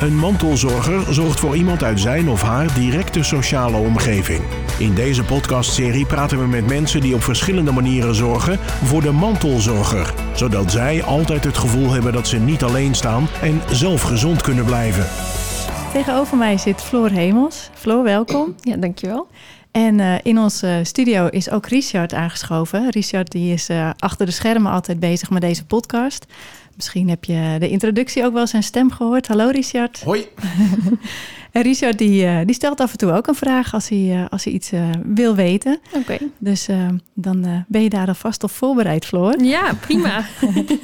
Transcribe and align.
Een 0.00 0.16
mantelzorger 0.16 1.14
zorgt 1.14 1.40
voor 1.40 1.56
iemand 1.56 1.82
uit 1.82 2.00
zijn 2.00 2.28
of 2.28 2.42
haar 2.42 2.74
directe 2.74 3.22
sociale 3.22 3.76
omgeving. 3.76 4.40
In 4.78 4.94
deze 4.94 5.24
podcastserie 5.24 6.06
praten 6.06 6.38
we 6.38 6.46
met 6.46 6.66
mensen 6.66 7.00
die 7.00 7.14
op 7.14 7.22
verschillende 7.22 7.72
manieren 7.72 8.14
zorgen 8.14 8.58
voor 8.58 9.02
de 9.02 9.10
mantelzorger, 9.10 10.14
zodat 10.34 10.70
zij 10.70 11.02
altijd 11.02 11.44
het 11.44 11.58
gevoel 11.58 11.90
hebben 11.90 12.12
dat 12.12 12.28
ze 12.28 12.38
niet 12.38 12.62
alleen 12.62 12.94
staan 12.94 13.26
en 13.42 13.60
zelf 13.70 14.02
gezond 14.02 14.42
kunnen 14.42 14.64
blijven. 14.64 15.06
Tegenover 15.92 16.36
mij 16.36 16.58
zit 16.58 16.82
Floor 16.82 17.10
Hemels. 17.10 17.70
Floor, 17.74 18.02
welkom. 18.02 18.54
Ja, 18.60 18.76
dankjewel. 18.76 19.26
En 19.70 19.98
uh, 19.98 20.14
in 20.22 20.38
onze 20.38 20.80
studio 20.82 21.26
is 21.26 21.50
ook 21.50 21.66
Richard 21.66 22.14
aangeschoven. 22.14 22.90
Richard 22.90 23.30
die 23.30 23.52
is 23.52 23.70
uh, 23.70 23.90
achter 23.98 24.26
de 24.26 24.32
schermen 24.32 24.72
altijd 24.72 25.00
bezig 25.00 25.30
met 25.30 25.42
deze 25.42 25.64
podcast. 25.64 26.26
Misschien 26.76 27.08
heb 27.08 27.24
je 27.24 27.56
de 27.58 27.68
introductie 27.68 28.24
ook 28.24 28.32
wel 28.32 28.46
zijn 28.46 28.62
stem 28.62 28.90
gehoord. 28.90 29.26
Hallo 29.26 29.48
Richard. 29.48 30.02
Hoi. 30.02 30.26
en 31.52 31.62
Richard 31.62 31.98
die, 31.98 32.24
uh, 32.24 32.38
die 32.44 32.54
stelt 32.54 32.80
af 32.80 32.92
en 32.92 32.98
toe 32.98 33.12
ook 33.12 33.26
een 33.26 33.34
vraag 33.34 33.74
als 33.74 33.88
hij, 33.88 34.26
als 34.30 34.44
hij 34.44 34.52
iets 34.52 34.70
wil 35.04 35.34
weten. 35.34 35.78
Oké. 35.86 35.98
Okay. 35.98 36.30
Dus 36.38 36.68
dan 37.14 37.64
ben 37.68 37.82
je 37.82 37.88
daar 37.88 38.08
alvast 38.08 38.44
op 38.44 38.50
voorbereid, 38.50 39.04
Floor. 39.04 39.42
Ja, 39.42 39.74
prima. 39.80 40.24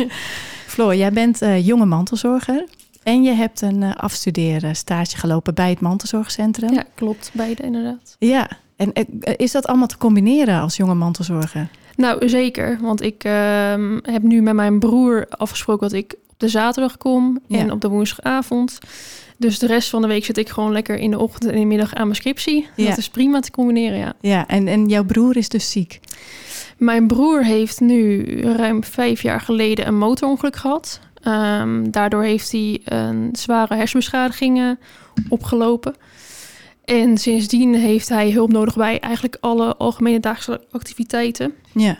Floor, 0.67 0.95
jij 0.95 1.13
bent 1.13 1.41
jonge 1.63 1.87
mantelzorger. 1.87 2.67
En 3.03 3.23
je 3.23 3.33
hebt 3.33 3.61
een 3.61 3.83
uh, 3.83 3.95
afstuderen 3.95 4.77
stage 4.77 5.17
gelopen 5.17 5.55
bij 5.55 5.71
het 5.71 5.81
mantelzorgcentrum. 5.81 6.73
Ja, 6.73 6.85
klopt. 6.95 7.31
Beide 7.33 7.63
inderdaad. 7.63 8.17
Ja, 8.19 8.49
en 8.77 8.91
uh, 8.95 9.35
is 9.37 9.53
dat 9.53 9.67
allemaal 9.67 9.87
te 9.87 9.99
combineren 9.99 10.61
als 10.61 10.77
jonge 10.77 10.95
mantelzorger? 10.95 11.69
Nou, 12.01 12.29
zeker. 12.29 12.79
Want 12.81 13.03
ik 13.03 13.25
uh, 13.25 13.33
heb 14.03 14.23
nu 14.23 14.43
met 14.43 14.55
mijn 14.55 14.79
broer 14.79 15.27
afgesproken 15.29 15.89
dat 15.89 15.99
ik 15.99 16.15
op 16.29 16.35
de 16.39 16.49
zaterdag 16.49 16.97
kom 16.97 17.41
en 17.49 17.73
op 17.73 17.81
de 17.81 17.89
woensdagavond. 17.89 18.79
Dus 19.37 19.59
de 19.59 19.67
rest 19.67 19.89
van 19.89 20.03
de 20.03 20.09
week 20.09 20.25
zit 20.25 20.39
ik 20.39 20.49
gewoon 20.49 20.73
lekker 20.73 20.97
in 20.97 21.11
de 21.11 21.19
ochtend 21.19 21.45
en 21.45 21.55
in 21.55 21.61
de 21.61 21.67
middag 21.67 21.95
aan 21.95 22.05
mijn 22.05 22.17
scriptie. 22.17 22.67
Ja. 22.77 22.89
Dat 22.89 22.99
is 22.99 23.09
prima 23.09 23.41
te 23.41 23.51
combineren, 23.51 23.99
ja. 23.99 24.13
Ja, 24.21 24.47
en, 24.47 24.69
en 24.69 24.89
jouw 24.89 25.05
broer 25.05 25.37
is 25.37 25.49
dus 25.49 25.71
ziek? 25.71 26.01
Mijn 26.77 27.07
broer 27.07 27.45
heeft 27.45 27.81
nu 27.81 28.25
ruim 28.41 28.85
vijf 28.85 29.23
jaar 29.23 29.41
geleden 29.41 29.87
een 29.87 29.99
motorongeluk 29.99 30.57
gehad. 30.57 31.01
Um, 31.27 31.91
daardoor 31.91 32.23
heeft 32.23 32.53
hij 32.53 32.81
een 32.85 33.29
zware 33.33 33.75
hersenbeschadiging 33.75 34.79
opgelopen. 35.29 35.95
En 36.91 37.19
sindsdien 37.19 37.75
heeft 37.75 38.09
hij 38.09 38.31
hulp 38.31 38.53
nodig 38.53 38.77
bij 38.77 39.01
eigenlijk 39.01 39.37
alle 39.41 39.77
algemene 39.77 40.21
dagelijkse 40.21 40.67
activiteiten. 40.71 41.53
Ja. 41.73 41.99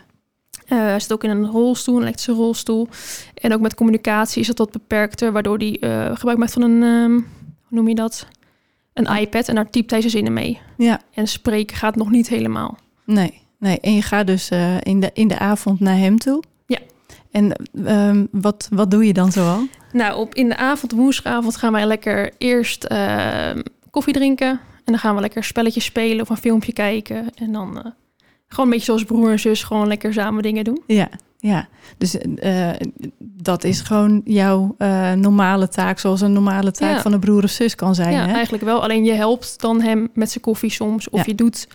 Uh, 0.69 0.79
hij 0.79 1.01
zit 1.01 1.13
ook 1.13 1.25
in 1.25 1.31
een 1.31 1.47
rolstoel, 1.47 1.97
een 1.97 2.03
elektrische 2.03 2.33
rolstoel. 2.33 2.89
En 3.35 3.55
ook 3.55 3.61
met 3.61 3.75
communicatie 3.75 4.41
is 4.41 4.47
dat 4.47 4.59
wat 4.59 4.71
beperkter, 4.71 5.33
waardoor 5.33 5.57
hij 5.57 5.77
uh, 5.81 6.17
gebruik 6.17 6.39
maakt 6.39 6.53
van 6.53 6.63
een, 6.63 6.83
um, 6.83 7.15
hoe 7.15 7.79
noem 7.79 7.89
je 7.89 7.95
dat? 7.95 8.27
Een 8.93 9.17
iPad 9.17 9.49
en 9.49 9.55
daar 9.55 9.71
typt 9.71 9.91
hij 9.91 10.01
zijn 10.01 10.13
zinnen 10.13 10.33
mee. 10.33 10.61
Ja. 10.77 11.01
En 11.15 11.27
spreken 11.27 11.77
gaat 11.77 11.97
nog 11.97 12.11
niet 12.11 12.29
helemaal. 12.29 12.79
Nee, 13.05 13.41
nee. 13.59 13.81
En 13.81 13.95
je 13.95 14.03
gaat 14.03 14.27
dus 14.27 14.51
uh, 14.51 14.81
in, 14.81 15.01
de, 15.01 15.11
in 15.13 15.29
de 15.29 15.39
avond 15.39 15.81
naar 15.81 15.99
hem 15.99 16.19
toe? 16.19 16.43
Ja. 16.67 16.79
En 17.31 17.53
um, 17.87 18.29
wat, 18.31 18.69
wat 18.71 18.91
doe 18.91 19.07
je 19.07 19.13
dan 19.13 19.33
zoal? 19.33 19.61
Nou, 19.93 20.19
op, 20.19 20.35
in 20.35 20.49
de 20.49 20.57
avond, 20.57 20.93
woensdagavond, 20.93 21.57
gaan 21.57 21.73
wij 21.73 21.87
lekker 21.87 22.33
eerst 22.39 22.87
uh, 22.93 23.51
koffie 23.91 24.15
drinken. 24.15 24.61
En 24.91 24.97
dan 24.97 25.05
gaan 25.05 25.15
we 25.15 25.21
lekker 25.21 25.45
spelletjes 25.45 25.85
spelen 25.85 26.21
of 26.21 26.29
een 26.29 26.37
filmpje 26.37 26.73
kijken. 26.73 27.27
En 27.35 27.53
dan 27.53 27.77
uh, 27.77 27.85
gewoon 28.49 28.65
een 28.67 28.71
beetje 28.71 28.85
zoals 28.85 29.05
broer 29.05 29.31
en 29.31 29.39
zus, 29.39 29.63
gewoon 29.63 29.87
lekker 29.87 30.13
samen 30.13 30.43
dingen 30.43 30.65
doen. 30.65 30.83
Ja, 30.87 31.09
ja. 31.39 31.69
Dus 31.99 32.17
uh, 32.25 32.71
dat 33.19 33.65
is 33.65 33.81
gewoon 33.81 34.21
jouw 34.25 34.77
normale 35.15 35.69
taak, 35.69 35.99
zoals 35.99 36.21
een 36.21 36.33
normale 36.33 36.71
taak 36.71 36.95
ja. 36.95 37.03
van 37.03 37.13
een 37.13 37.21
broer 37.21 37.43
of 37.43 37.51
zus 37.51 37.75
kan 37.75 37.95
zijn. 37.95 38.13
Ja, 38.13 38.27
hè? 38.27 38.33
eigenlijk 38.33 38.65
wel. 38.65 38.83
Alleen 38.83 39.05
je 39.05 39.13
helpt 39.13 39.61
dan 39.61 39.81
hem 39.81 40.11
met 40.15 40.31
zijn 40.31 40.45
koffie 40.45 40.71
soms. 40.71 41.09
Of 41.09 41.19
ja. 41.19 41.25
je 41.27 41.35
doet 41.35 41.69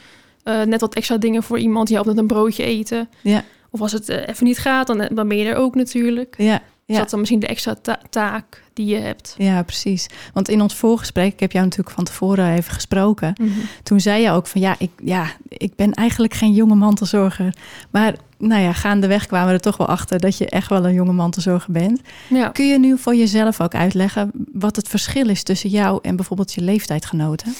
net 0.43 0.81
wat 0.81 0.95
extra 0.95 1.17
dingen 1.17 1.43
voor 1.43 1.59
iemand. 1.59 1.87
Je 1.87 1.93
helpt 1.93 2.09
met 2.09 2.17
een 2.17 2.27
broodje 2.27 2.63
eten. 2.63 3.09
Ja. 3.21 3.43
Of 3.69 3.81
als 3.81 3.91
het 3.91 4.07
even 4.09 4.45
niet 4.45 4.57
gaat, 4.59 4.87
dan, 4.87 5.09
dan 5.11 5.27
ben 5.27 5.37
je 5.37 5.45
er 5.45 5.55
ook 5.55 5.75
natuurlijk. 5.75 6.35
Ja. 6.37 6.61
Dat 6.85 7.05
is 7.05 7.11
dan 7.11 7.19
misschien 7.19 7.39
de 7.39 7.47
extra 7.47 7.75
ta 7.81 7.99
taak 8.09 8.63
die 8.73 8.85
je 8.85 8.95
hebt. 8.95 9.35
Ja, 9.37 9.63
precies. 9.63 10.07
Want 10.33 10.49
in 10.49 10.61
ons 10.61 10.75
voorgesprek, 10.75 11.33
ik 11.33 11.39
heb 11.39 11.51
jou 11.51 11.63
natuurlijk 11.63 11.95
van 11.95 12.05
tevoren 12.05 12.53
even 12.53 12.73
gesproken. 12.73 13.35
Mm 13.41 13.47
-hmm. 13.47 13.61
Toen 13.83 13.99
zei 13.99 14.21
je 14.21 14.31
ook 14.31 14.47
van 14.47 14.61
ja 14.61 14.75
ik, 14.79 14.91
ja, 15.03 15.27
ik 15.47 15.75
ben 15.75 15.93
eigenlijk 15.93 16.33
geen 16.33 16.53
jonge 16.53 16.75
mantelzorger. 16.75 17.53
Maar 17.89 18.15
nou 18.37 18.61
ja, 18.61 18.73
gaandeweg 18.73 19.25
kwamen 19.25 19.47
we 19.47 19.53
er 19.53 19.59
toch 19.59 19.77
wel 19.77 19.87
achter 19.87 20.19
dat 20.19 20.37
je 20.37 20.49
echt 20.49 20.69
wel 20.69 20.85
een 20.85 20.93
jonge 20.93 21.13
mantelzorger 21.13 21.71
bent. 21.71 22.01
Ja. 22.29 22.49
Kun 22.49 22.67
je 22.67 22.79
nu 22.79 22.97
voor 22.97 23.15
jezelf 23.15 23.61
ook 23.61 23.75
uitleggen 23.75 24.31
wat 24.51 24.75
het 24.75 24.87
verschil 24.87 25.29
is 25.29 25.43
tussen 25.43 25.69
jou 25.69 25.99
en 26.01 26.15
bijvoorbeeld 26.15 26.53
je 26.53 26.61
leeftijdgenoten? 26.61 27.53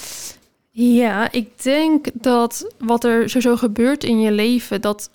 Ja, 0.69 1.31
ik 1.31 1.63
denk 1.63 2.07
dat 2.13 2.73
wat 2.77 3.03
er 3.03 3.29
sowieso 3.29 3.55
gebeurt 3.55 4.03
in 4.03 4.19
je 4.19 4.31
leven, 4.31 4.81
dat 4.81 5.09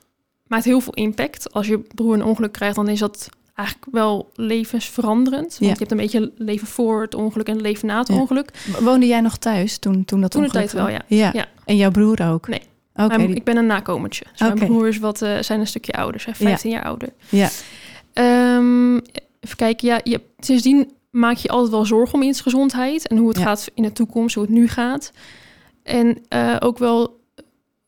maakt 0.47 0.65
heel 0.65 0.81
veel 0.81 0.95
impact. 0.95 1.53
Als 1.53 1.67
je 1.67 1.79
broer 1.95 2.15
een 2.15 2.25
ongeluk 2.25 2.53
krijgt, 2.53 2.77
dan 2.77 2.89
is 2.89 2.99
dat 2.99 3.29
eigenlijk 3.61 3.87
wel 3.93 4.31
levensveranderend. 4.35 5.49
Want 5.49 5.59
Ja. 5.59 5.67
je 5.69 5.77
hebt 5.79 5.91
een 5.91 5.97
beetje 5.97 6.33
leven 6.37 6.67
voor 6.67 7.03
het 7.03 7.15
ongeluk 7.15 7.49
en 7.49 7.61
leven 7.61 7.87
na 7.87 7.99
het 7.99 8.09
Ja. 8.09 8.15
ongeluk. 8.15 8.51
Woonde 8.81 9.07
jij 9.07 9.21
nog 9.21 9.37
thuis 9.37 9.79
toen, 9.79 10.05
toen 10.05 10.21
dat 10.21 10.31
Toen 10.31 10.45
ongeluk 10.45 10.63
tijd 10.69 10.73
wel, 10.85 10.89
ja. 10.89 11.03
ja. 11.07 11.31
Ja. 11.33 11.47
En 11.65 11.77
jouw 11.77 11.91
broer 11.91 12.29
ook? 12.31 12.49
Nee. 12.49 12.63
Oké. 12.95 13.23
Ik 13.23 13.45
ben 13.45 13.57
een 13.57 13.67
nakomertje. 13.67 14.25
Dus 14.33 14.41
Oké. 14.49 14.55
Mijn 14.55 14.67
broers 14.71 14.99
wat, 14.99 15.23
eh, 15.23 15.39
zijn 15.41 15.61
een 15.61 15.67
stukje 15.67 15.93
ouder, 15.93 16.21
zijn 16.21 16.35
Ja. 16.39 16.45
15 16.47 16.71
jaar 16.71 16.85
ouder. 16.85 17.09
Ja. 17.29 17.49
Ehm, 18.13 18.95
even 19.41 19.57
kijken, 19.57 19.89
ja, 19.89 20.01
je, 20.05 20.21
sindsdien 20.39 20.91
maak 21.11 21.37
je 21.37 21.49
altijd 21.49 21.71
wel 21.71 21.85
zorgen 21.85 22.15
om 22.15 22.21
iemands 22.21 22.41
gezondheid 22.41 23.07
en 23.09 23.17
hoe 23.17 23.29
het 23.29 23.39
gaat 23.39 23.71
in 23.75 23.83
de 23.83 23.93
toekomst, 23.93 24.35
hoe 24.35 24.45
het 24.45 24.53
nu 24.53 24.69
gaat. 24.69 25.13
En 25.83 26.19
eh, 26.29 26.57
ook 26.61 26.79
wel 26.79 27.19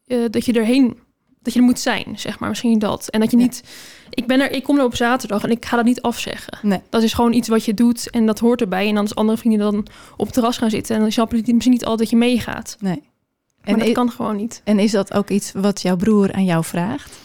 eh, 0.06 0.18
dat 0.30 0.44
je 0.44 0.52
erheen, 0.52 0.96
dat 1.42 1.52
je 1.52 1.58
er 1.58 1.64
moet 1.64 1.80
zijn, 1.80 2.04
zeg 2.16 2.38
maar, 2.38 2.48
misschien 2.48 2.78
dat. 2.78 3.08
En 3.08 3.20
dat 3.20 3.30
je 3.30 3.36
Ja. 3.36 3.42
niet, 3.42 3.62
ik 4.10 4.26
ben 4.26 4.40
er, 4.40 4.50
ik 4.50 4.62
kom 4.62 4.78
er 4.78 4.84
op 4.84 4.96
zaterdag 4.96 5.42
en 5.44 5.50
ik 5.50 5.64
ga 5.64 5.76
dat 5.76 5.84
niet 5.84 6.02
afzeggen. 6.02 6.58
Nee. 6.62 6.80
Dat 6.90 7.02
is 7.02 7.12
gewoon 7.12 7.32
iets 7.32 7.48
wat 7.48 7.64
je 7.64 7.74
doet 7.74 8.10
en 8.10 8.26
dat 8.26 8.38
hoort 8.38 8.60
erbij. 8.60 8.88
En 8.88 8.94
dan 8.94 9.02
als 9.02 9.14
andere 9.14 9.38
vrienden 9.38 9.60
dan 9.60 9.86
op 10.16 10.24
het 10.24 10.34
terras 10.34 10.58
gaan 10.58 10.70
zitten 10.70 10.94
en 10.96 11.00
dan 11.02 11.12
snap 11.12 11.32
je 11.32 11.42
misschien 11.46 11.70
niet 11.72 11.84
altijd 11.84 11.98
dat 11.98 12.10
je 12.10 12.16
meegaat. 12.26 12.76
Nee. 12.80 13.02
Maar 13.64 13.74
En, 13.74 13.78
dat 13.78 13.92
kan 13.92 14.10
gewoon 14.10 14.36
niet. 14.36 14.60
en 14.64 14.78
is 14.78 14.90
dat 14.90 15.14
ook 15.14 15.30
iets 15.30 15.52
wat 15.52 15.82
jouw 15.82 15.96
broer 15.96 16.32
aan 16.32 16.44
jou 16.44 16.64
vraagt? 16.64 17.18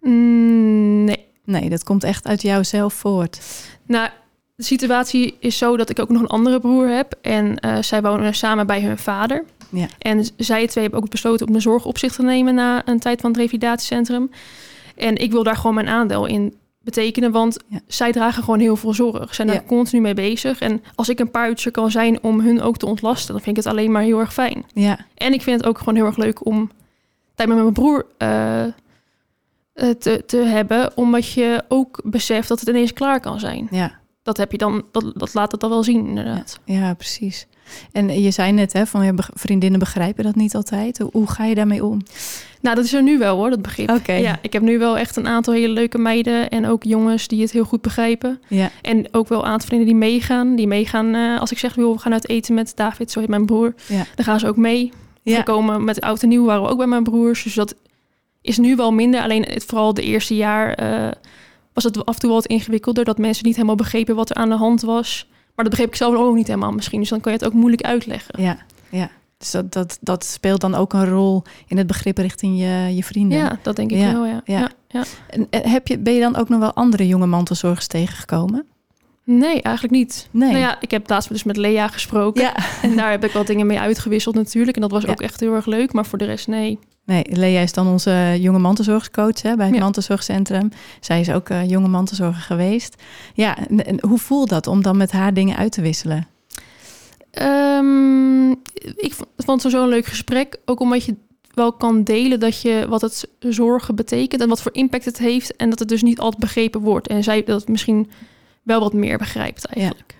Mm, 0.00 1.04
nee. 1.04 1.26
Nee, 1.44 1.68
dat 1.70 1.84
komt 1.84 2.04
echt 2.04 2.26
uit 2.26 2.42
jou 2.42 2.64
zelf 2.64 2.94
voort. 2.94 3.40
Nou, 3.86 4.08
de 4.56 4.62
situatie 4.64 5.36
is 5.40 5.58
zo 5.58 5.76
dat 5.76 5.90
ik 5.90 5.98
ook 5.98 6.08
nog 6.08 6.20
een 6.22 6.28
andere 6.28 6.60
broer 6.60 6.88
heb. 6.88 7.18
En 7.22 7.58
eh, 7.58 7.82
zij 7.82 8.02
wonen 8.02 8.34
samen 8.34 8.66
bij 8.66 8.80
hun 8.82 8.98
vader. 8.98 9.44
Ja. 9.68 9.86
En 9.98 10.24
zij 10.36 10.66
twee 10.66 10.82
hebben 10.84 11.02
ook 11.02 11.10
besloten 11.10 11.46
om 11.46 11.52
de 11.52 11.60
zorg 11.60 11.84
op 11.84 11.98
zich 11.98 12.12
te 12.14 12.22
nemen 12.22 12.54
na 12.54 12.82
een 12.88 12.98
tijd 13.00 13.20
van 13.20 13.30
het 13.30 13.38
revalidatiecentrum. 13.40 14.30
En 14.96 15.16
ik 15.16 15.30
wil 15.32 15.42
daar 15.42 15.56
gewoon 15.56 15.74
mijn 15.74 15.88
aandeel 15.88 16.26
in 16.26 16.54
betekenen, 16.80 17.30
want 17.32 17.56
Ja. 17.66 17.80
zij 17.86 18.12
dragen 18.12 18.42
gewoon 18.42 18.60
heel 18.60 18.76
veel 18.76 18.94
zorg. 18.94 19.28
Ze 19.28 19.34
zijn 19.34 19.48
Ja. 19.48 19.54
daar 19.54 19.64
continu 19.64 20.00
mee 20.02 20.14
bezig. 20.14 20.58
En 20.60 20.82
als 20.94 21.08
ik 21.08 21.18
een 21.18 21.30
paar 21.30 21.48
uurtjes 21.48 21.72
kan 21.72 21.90
zijn 21.90 22.22
om 22.22 22.40
hun 22.40 22.60
ook 22.62 22.76
te 22.76 22.86
ontlasten, 22.86 23.32
dan 23.34 23.42
vind 23.42 23.56
ik 23.56 23.62
het 23.64 23.72
alleen 23.72 23.92
maar 23.92 24.02
heel 24.02 24.18
erg 24.18 24.32
fijn. 24.32 24.64
Ja, 24.74 24.98
En 25.14 25.32
ik 25.32 25.42
vind 25.42 25.56
het 25.60 25.68
ook 25.68 25.78
gewoon 25.78 25.94
heel 25.94 26.06
erg 26.06 26.16
leuk 26.16 26.46
om 26.46 26.70
tijd 27.34 27.48
met 27.48 27.58
mijn 27.58 27.72
broer 27.72 28.06
eh, 28.16 28.64
eh, 28.64 28.70
te, 29.98 30.22
te 30.26 30.36
hebben, 30.36 30.96
omdat 30.96 31.32
je 31.32 31.64
ook 31.68 32.00
beseft 32.04 32.48
dat 32.48 32.60
het 32.60 32.68
ineens 32.68 32.92
klaar 32.92 33.20
kan 33.20 33.40
zijn. 33.40 33.68
ja, 33.70 33.98
Dat 34.22 34.36
heb 34.36 34.52
je 34.52 34.58
dan, 34.58 34.84
dat, 34.92 35.12
dat 35.14 35.34
laat 35.34 35.52
het 35.52 35.60
dan 35.60 35.70
wel 35.70 35.82
zien, 35.84 36.06
inderdaad. 36.06 36.58
ja, 36.64 36.94
precies. 36.94 37.46
En 37.92 38.22
je 38.22 38.30
zei 38.30 38.52
net, 38.52 38.72
hè, 38.72 38.86
van 38.86 39.14
beg- 39.16 39.30
vriendinnen 39.34 39.78
begrijpen 39.78 40.24
dat 40.24 40.34
niet 40.34 40.54
altijd. 40.54 40.98
Hoe, 41.12 41.26
ga 41.26 41.44
je 41.44 41.54
daarmee 41.54 41.84
om? 41.84 42.00
Nou, 42.60 42.76
dat 42.76 42.84
is 42.84 42.92
er 42.92 43.02
nu 43.02 43.18
wel 43.18 43.36
hoor, 43.36 43.50
dat 43.50 43.62
begrip. 43.62 43.90
Oké. 43.90 44.12
Ja, 44.12 44.38
ik 44.42 44.52
heb 44.52 44.62
nu 44.62 44.78
wel 44.78 44.98
echt 44.98 45.16
een 45.16 45.26
aantal 45.26 45.54
hele 45.54 45.68
leuke 45.68 45.98
meiden 45.98 46.48
en 46.50 46.66
ook 46.66 46.82
jongens 46.84 47.28
die 47.28 47.40
het 47.42 47.50
heel 47.50 47.64
goed 47.64 47.80
begrijpen. 47.82 48.40
Ja, 48.48 48.70
En 48.82 49.06
ook 49.14 49.28
wel 49.28 49.38
een 49.38 49.50
aantal 49.50 49.66
vrienden 49.66 49.88
die 49.88 49.96
meegaan. 49.96 50.56
Die 50.56 50.66
meegaan, 50.66 51.14
eh, 51.14 51.40
als 51.40 51.50
ik 51.52 51.58
zeg, 51.58 51.74
we 51.74 51.94
gaan 51.98 52.12
uit 52.12 52.28
eten 52.28 52.54
met 52.54 52.72
David, 52.74 53.10
zo 53.10 53.20
heet 53.20 53.28
mijn 53.28 53.46
broer. 53.46 53.74
ja, 53.86 54.04
Dan 54.14 54.24
gaan 54.24 54.40
ze 54.40 54.46
ook 54.48 54.56
mee. 54.56 54.92
Ja. 55.22 55.36
We 55.36 55.42
komen 55.42 55.84
met 55.84 56.00
oud 56.00 56.22
en 56.22 56.28
nieuw, 56.28 56.44
waren 56.44 56.62
we 56.62 56.68
ook 56.68 56.76
bij 56.78 56.86
mijn 56.86 57.02
broers. 57.02 57.42
Dus 57.42 57.54
dat 57.54 57.74
is 58.42 58.58
nu 58.58 58.76
wel 58.76 58.92
minder. 58.92 59.20
Alleen 59.22 59.42
het, 59.42 59.64
vooral 59.64 59.94
de 59.94 60.02
eerste 60.02 60.36
jaar 60.36 60.74
eh, 60.74 61.10
was 61.72 61.84
het 61.84 62.04
af 62.04 62.14
en 62.14 62.20
toe 62.20 62.30
wel 62.30 62.38
wat 62.38 62.46
ingewikkelder. 62.48 63.04
Dat 63.04 63.18
mensen 63.18 63.44
niet 63.46 63.54
helemaal 63.54 63.76
begrepen 63.76 64.14
wat 64.16 64.30
er 64.30 64.36
aan 64.36 64.48
de 64.48 64.54
hand 64.54 64.82
was. 64.82 65.28
Maar 65.58 65.66
dat 65.66 65.76
begreep 65.76 65.92
ik 65.94 65.98
zelf 65.98 66.14
ook 66.14 66.34
niet 66.34 66.46
helemaal 66.46 66.72
misschien. 66.72 67.00
Dus 67.00 67.08
dan 67.08 67.20
kan 67.20 67.32
je 67.32 67.38
het 67.38 67.46
ook 67.46 67.52
moeilijk 67.54 67.82
uitleggen. 67.82 68.42
ja, 68.42 68.58
ja. 68.90 69.10
Dus 69.38 69.50
dat, 69.50 69.72
dat, 69.72 69.98
dat 70.00 70.24
speelt 70.24 70.60
dan 70.60 70.74
ook 70.74 70.92
een 70.92 71.08
rol 71.08 71.42
in 71.66 71.76
het 71.76 71.86
begrip 71.86 72.18
richting 72.18 72.58
je, 72.58 72.94
je 72.94 73.04
vrienden. 73.04 73.38
Ja, 73.38 73.58
dat 73.62 73.76
denk 73.76 73.90
ik 73.90 73.98
Ja, 73.98 74.12
wel, 74.12 74.26
ja. 74.26 74.40
ja. 74.44 74.58
ja. 74.58 74.70
ja. 74.88 75.04
En, 75.30 75.46
en 75.50 75.68
heb 75.68 75.88
je, 75.88 75.98
ben 75.98 76.14
je 76.14 76.20
dan 76.20 76.36
ook 76.36 76.48
nog 76.48 76.60
wel 76.60 76.72
andere 76.72 77.06
jonge 77.06 77.26
mantelzorgers 77.26 77.86
tegengekomen? 77.86 78.66
Nee, 79.30 79.62
eigenlijk 79.62 79.94
niet. 79.94 80.28
Nee. 80.30 80.48
Nou 80.50 80.60
ja, 80.62 80.80
ik 80.80 80.90
heb 80.90 81.08
laatst 81.08 81.28
dus 81.28 81.42
met 81.42 81.56
Lea 81.56 81.88
gesproken. 81.88 82.42
Ja. 82.42 82.54
En 82.82 82.96
daar 82.96 83.10
heb 83.10 83.24
ik 83.24 83.30
wat 83.32 83.46
dingen 83.46 83.66
mee 83.66 83.78
uitgewisseld 83.80 84.34
natuurlijk. 84.34 84.76
En 84.76 84.82
dat 84.82 84.90
was 84.90 85.02
Ja. 85.02 85.10
ook 85.10 85.20
echt 85.20 85.40
heel 85.40 85.54
erg 85.54 85.66
leuk. 85.66 85.92
Maar 85.92 86.06
voor 86.06 86.18
de 86.18 86.24
rest, 86.24 86.46
nee. 86.46 86.78
Nee, 87.04 87.24
Lea 87.30 87.60
is 87.60 87.72
dan 87.72 87.86
onze 87.86 88.36
jonge 88.40 88.58
mantelzorgscoach 88.58 89.42
hè, 89.42 89.56
bij 89.56 89.66
het 89.66 89.74
Ja. 89.74 89.80
mantelzorgcentrum. 89.80 90.70
Zij 91.00 91.20
is 91.20 91.30
ook 91.30 91.48
eh, 91.48 91.70
jonge 91.70 91.88
mantelzorger 91.88 92.42
geweest. 92.42 93.02
Ja, 93.34 93.56
en, 93.68 93.98
hoe 94.00 94.18
voelt 94.18 94.48
dat 94.48 94.66
om 94.66 94.82
dan 94.82 94.96
met 94.96 95.12
haar 95.12 95.34
dingen 95.34 95.56
uit 95.56 95.72
te 95.72 95.80
wisselen? 95.80 96.26
Ehm, 97.30 98.50
ik 98.96 99.14
vond 99.36 99.62
het 99.62 99.72
zo'n 99.72 99.88
leuk 99.88 100.06
gesprek. 100.06 100.56
Ook 100.64 100.80
omdat 100.80 101.04
je 101.04 101.14
wel 101.54 101.72
kan 101.72 102.04
delen 102.04 102.40
dat 102.40 102.60
je 102.62 102.86
wat 102.88 103.00
het 103.00 103.28
zorgen 103.38 103.94
betekent 103.94 104.42
en 104.42 104.48
wat 104.48 104.62
voor 104.62 104.74
impact 104.74 105.04
het 105.04 105.18
heeft. 105.18 105.56
En 105.56 105.70
dat 105.70 105.78
het 105.78 105.88
dus 105.88 106.02
niet 106.02 106.18
altijd 106.18 106.42
begrepen 106.42 106.80
wordt. 106.80 107.08
En 107.08 107.22
zij 107.24 107.42
dat 107.44 107.68
misschien 107.68 108.10
wel 108.68 108.80
wat 108.80 108.92
meer 108.92 109.18
begrijpt 109.18 109.64
eigenlijk. 109.66 110.16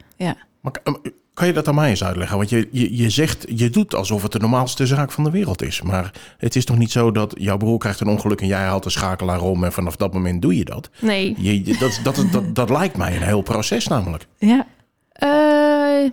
Maar 0.61 0.73
k- 0.73 0.81
um, 0.89 0.97
kan 1.35 1.47
je 1.47 1.53
dat 1.53 1.69
aan 1.69 1.75
mij 1.75 1.91
eens 1.91 2.05
uitleggen? 2.05 2.37
Want 2.37 2.49
je, 2.51 2.69
je, 2.73 2.97
je 2.97 3.11
zegt, 3.11 3.45
je 3.49 3.71
doet 3.71 3.95
alsof 3.95 4.23
het 4.23 4.33
de 4.33 4.39
normaalste 4.39 4.87
zaak 4.87 5.13
van 5.13 5.25
de 5.25 5.31
wereld 5.31 5.63
is. 5.63 5.83
Maar 5.83 6.13
het 6.39 6.57
is 6.57 6.65
toch 6.65 6.79
niet 6.79 6.91
zo 6.91 7.11
dat 7.13 7.35
jouw 7.39 7.57
broer 7.57 7.79
krijgt 7.79 8.01
een 8.01 8.07
ongeluk 8.09 8.41
en 8.41 8.47
jij 8.47 8.63
haalt 8.63 8.83
de 8.83 8.91
schakelaar 8.91 9.41
om 9.41 9.65
en 9.65 9.73
vanaf 9.73 9.97
dat 9.97 10.13
moment 10.13 10.43
doe 10.43 10.57
je 10.57 10.65
dat? 10.65 10.91
Nee. 11.01 11.35
Je, 11.39 11.65
je- 11.65 11.79
dat, 11.79 12.01
dat, 12.03 12.25
dat, 12.33 12.55
dat, 12.55 12.71
lijkt 12.71 12.97
mij 12.97 13.17
een 13.17 13.23
heel 13.23 13.41
proces 13.43 13.87
namelijk. 13.89 14.27
Ja, 14.39 14.67
Eh, 15.13 16.11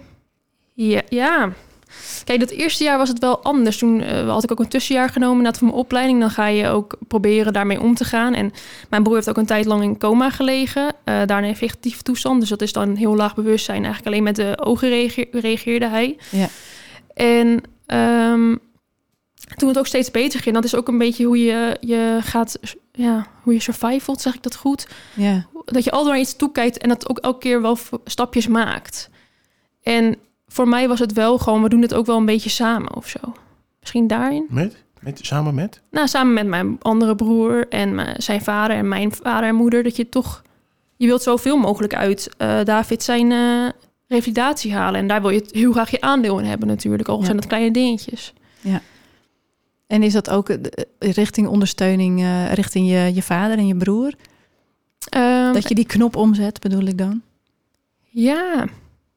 ja, 0.74 1.02
ja. 1.10 1.50
Kijk, 2.24 2.40
dat 2.40 2.50
eerste 2.50 2.84
jaar 2.84 2.98
was 2.98 3.10
het 3.10 3.20
wel 3.20 3.44
anders. 3.44 3.78
Toen 3.78 4.02
eh, 4.02 4.30
had 4.30 4.44
ik 4.44 4.52
ook 4.52 4.60
een 4.60 4.68
tussenjaar 4.68 5.10
genomen 5.10 5.44
na 5.44 5.54
voor 5.54 5.68
mijn 5.68 5.80
opleiding. 5.80 6.20
Dan 6.20 6.30
ga 6.30 6.48
je 6.48 6.68
ook 6.68 6.98
proberen 7.08 7.54
daarmee 7.54 7.82
om 7.82 7.96
te 7.96 8.04
gaan. 8.04 8.34
En 8.34 8.52
mijn 8.90 9.04
broer 9.04 9.16
heeft 9.16 9.30
ook 9.30 9.38
een 9.38 9.46
tijd 9.46 9.66
lang 9.66 9.84
in 9.84 9.98
coma 9.98 10.30
gelegen. 10.30 10.94
eh 11.04 11.22
daarna 11.26 11.48
in 11.48 11.56
vegetatieve 11.56 12.02
toestand. 12.04 12.40
Dus 12.40 12.50
dat 12.50 12.62
is 12.62 12.74
dan 12.74 12.96
heel 12.96 13.16
laag 13.16 13.36
bewustzijn. 13.36 13.84
Eigenlijk 13.84 14.08
alleen 14.08 14.24
met 14.24 14.36
de 14.36 14.58
ogen 14.60 14.90
reage- 14.90 15.28
reageerde 15.32 15.88
hij. 15.88 16.18
Ja. 16.32 16.48
En 17.14 17.62
ehm, 17.86 18.56
toen 19.56 19.68
het 19.70 19.78
ook 19.78 19.88
steeds 19.88 20.12
beter 20.12 20.40
ging. 20.40 20.56
Dat 20.56 20.64
is 20.64 20.76
ook 20.76 20.88
een 20.88 20.98
beetje 20.98 21.26
hoe 21.26 21.44
je, 21.44 21.78
je 21.80 22.18
gaat... 22.22 22.60
Ja, 22.92 23.28
hoe 23.44 23.54
je 23.54 23.60
survivalt, 23.62 24.22
zeg 24.22 24.34
ik 24.34 24.44
dat 24.44 24.56
goed? 24.56 24.88
ja, 25.14 25.46
dat 25.66 25.84
je 25.84 25.92
altijd 25.92 26.12
naar 26.12 26.20
iets 26.22 26.36
toekijkt 26.36 26.78
en 26.78 26.90
dat 26.90 27.10
ook 27.10 27.18
elke 27.18 27.40
keer 27.40 27.62
wel 27.62 27.78
stapjes 28.06 28.48
maakt. 28.48 29.10
En 29.84 30.16
voor 30.56 30.68
mij 30.68 30.88
was 30.88 31.00
het 31.00 31.14
wel 31.14 31.38
gewoon, 31.38 31.62
we 31.64 31.70
doen 31.70 31.82
het 31.82 31.94
ook 31.94 32.06
wel 32.06 32.18
een 32.18 32.26
beetje 32.26 32.50
samen 32.50 32.96
of 32.96 33.08
zo. 33.08 33.20
Misschien 33.80 34.08
daarin. 34.08 34.46
Met? 34.50 34.84
met 35.02 35.20
samen 35.26 35.56
met? 35.56 35.82
Nou, 35.92 36.08
samen 36.08 36.34
met 36.34 36.48
mijn 36.48 36.78
andere 36.82 37.16
broer 37.16 37.68
en 37.68 37.96
mijn- 37.96 38.22
zijn 38.22 38.42
vader 38.42 38.76
en 38.78 38.88
mijn 38.88 39.12
vader 39.12 39.50
en 39.50 39.56
moeder, 39.56 39.84
dat 39.84 39.96
je 39.96 40.10
toch, 40.10 40.42
je 40.96 41.06
wilt 41.06 41.22
zoveel 41.22 41.58
mogelijk 41.58 41.96
uit 41.96 42.30
eh, 42.38 42.64
David 42.64 43.04
zijn 43.04 43.32
eh, 43.32 43.68
revalidatie 44.08 44.74
halen. 44.74 45.00
En 45.00 45.08
daar 45.08 45.22
wil 45.22 45.30
je 45.30 45.40
het 45.40 45.52
heel 45.52 45.72
graag 45.72 45.92
je 45.92 46.02
aandeel 46.02 46.40
in 46.40 46.46
hebben 46.46 46.68
natuurlijk, 46.68 47.10
al 47.10 47.18
Ja. 47.20 47.24
zijn 47.26 47.38
dat 47.38 47.48
kleine 47.48 47.72
dingetjes. 47.72 48.34
En 49.88 50.04
is 50.04 50.14
dat 50.14 50.30
ook 50.30 50.50
eh, 50.50 50.60
richting 51.00 51.48
ondersteuning, 51.48 52.20
eh, 52.22 52.54
richting 52.54 52.88
je, 52.90 53.12
je 53.14 53.22
vader 53.22 53.58
en 53.58 53.68
je 53.68 53.76
broer? 53.76 54.14
Ehm, 55.10 55.54
Dat 55.54 55.70
je 55.70 55.76
die 55.76 55.86
knop 55.86 56.16
omzet, 56.16 56.60
bedoel 56.60 56.84
ik 56.86 56.98
dan? 56.98 57.22
Ja, 58.10 58.66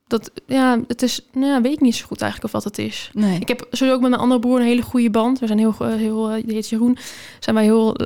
dat, 0.09 0.31
ja, 0.47 0.79
het 0.87 1.03
is, 1.03 1.27
nou, 1.33 1.53
ja, 1.53 1.61
weet 1.61 1.73
ik 1.73 1.81
niet 1.81 1.95
zo 1.95 2.07
goed 2.07 2.21
eigenlijk 2.21 2.55
of 2.55 2.63
wat 2.63 2.71
het 2.77 2.87
is. 2.87 3.11
Nee. 3.13 3.41
Ik 3.41 3.49
heb 3.49 3.67
sowieso 3.71 3.95
ook 3.95 4.01
met 4.01 4.11
mijn 4.11 4.23
andere 4.23 4.41
broer 4.41 4.61
een 4.61 4.67
hele 4.67 4.83
goede 4.83 5.11
band. 5.11 5.39
We 5.39 5.47
zijn 5.47 5.59
heel, 5.59 5.75
eh, 5.81 5.95
heel 5.95 6.31
eh, 6.31 6.45
die 6.45 6.55
heet 6.55 6.69
Jeroen. 6.69 6.99
Zijn 7.41 7.57
wij 7.57 7.65
heel, 7.65 7.97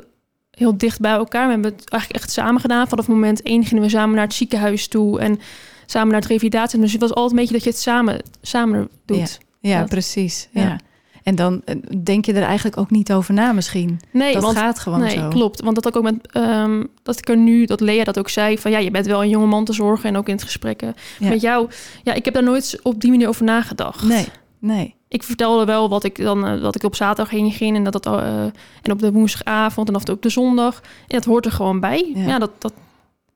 heel 0.51 0.77
dicht 0.77 0.99
bij 0.99 1.11
elkaar. 1.11 1.45
We 1.45 1.51
hebben 1.51 1.71
het 1.71 1.89
eigenlijk 1.89 2.23
echt 2.23 2.33
samen 2.33 2.61
gedaan. 2.61 2.87
Vanaf 2.87 3.07
moment 3.07 3.41
één 3.41 3.65
gingen 3.65 3.83
we 3.83 3.89
samen 3.89 4.15
naar 4.15 4.25
het 4.25 4.33
ziekenhuis 4.33 4.87
toe 4.87 5.19
en 5.19 5.39
samen 5.85 6.11
naar 6.11 6.21
het 6.21 6.29
revalidatie. 6.29 6.79
Dus 6.79 6.91
het 6.91 7.01
was 7.01 7.13
altijd 7.13 7.31
een 7.31 7.37
beetje 7.37 7.53
dat 7.53 7.63
je 7.63 7.69
het 7.69 7.79
samen, 7.79 8.21
samen 8.41 8.89
doet. 9.05 9.39
Ja, 9.59 9.83
precies. 9.83 10.47
Ja. 10.51 10.61
ja. 10.61 10.79
En 11.23 11.35
dan 11.35 11.61
eh, 11.65 11.75
denk 12.03 12.25
je 12.25 12.33
er 12.33 12.43
eigenlijk 12.43 12.77
ook 12.77 12.89
niet 12.89 13.13
over 13.13 13.33
na 13.33 13.51
misschien. 13.51 13.99
Nee, 14.11 14.33
dat 14.33 14.43
want 14.43 14.57
gaat 14.57 14.79
gewoon 14.79 14.99
nee, 14.99 15.17
zo. 15.17 15.27
klopt. 15.27 15.61
Want 15.61 15.83
dat 15.83 15.97
ook 15.97 16.03
met 16.03 16.27
ehm, 16.31 16.83
dat 17.03 17.17
ik 17.17 17.29
er 17.29 17.37
nu, 17.37 17.65
dat 17.65 17.79
Lea 17.79 18.03
dat 18.03 18.19
ook 18.19 18.29
zei, 18.29 18.57
van 18.57 18.71
ja, 18.71 18.77
je 18.77 18.91
bent 18.91 19.05
wel 19.05 19.21
een 19.23 19.29
jonge 19.29 19.45
man 19.45 19.65
te 19.65 19.73
zorgen 19.73 20.09
en 20.09 20.17
ook 20.17 20.27
in 20.27 20.33
het 20.33 20.43
gesprekken 20.43 20.95
Ja. 21.19 21.29
met 21.29 21.41
jou. 21.41 21.69
Ja, 22.03 22.13
ik 22.13 22.25
heb 22.25 22.33
daar 22.33 22.43
nooit 22.43 22.79
op 22.83 23.01
die 23.01 23.09
manier 23.11 23.27
over 23.27 23.43
nagedacht. 23.43 24.03
Nee, 24.03 24.25
nee. 24.59 24.95
Ik 25.07 25.23
vertelde 25.23 25.65
wel 25.65 25.89
wat 25.89 26.03
ik 26.03 26.17
dan 26.23 26.45
eh, 26.45 26.61
dat 26.61 26.75
ik 26.75 26.83
op 26.83 26.95
zaterdag 26.95 27.29
heen 27.33 27.51
ging 27.51 27.75
en 27.75 27.83
dat 27.83 27.93
het 27.93 28.05
eh, 28.05 28.43
en 28.81 28.91
op 28.91 28.99
de 28.99 29.11
woensdagavond 29.11 29.87
en 29.87 29.95
of 29.95 30.09
op 30.09 30.21
de 30.21 30.29
zondag. 30.29 30.81
En 31.07 31.15
dat 31.17 31.25
hoort 31.25 31.45
er 31.45 31.51
gewoon 31.51 31.79
bij. 31.79 32.11
Ja. 32.15 32.25
Ja, 32.27 32.39
dat, 32.39 32.51
dat 32.57 32.73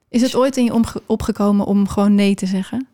Is 0.09 0.21
het 0.21 0.35
ooit 0.35 0.57
in 0.57 0.63
je 0.63 0.73
omge- 0.73 1.01
opgekomen 1.05 1.65
om 1.65 1.87
gewoon 1.87 2.15
nee 2.15 2.35
te 2.35 2.45
zeggen? 2.45 2.87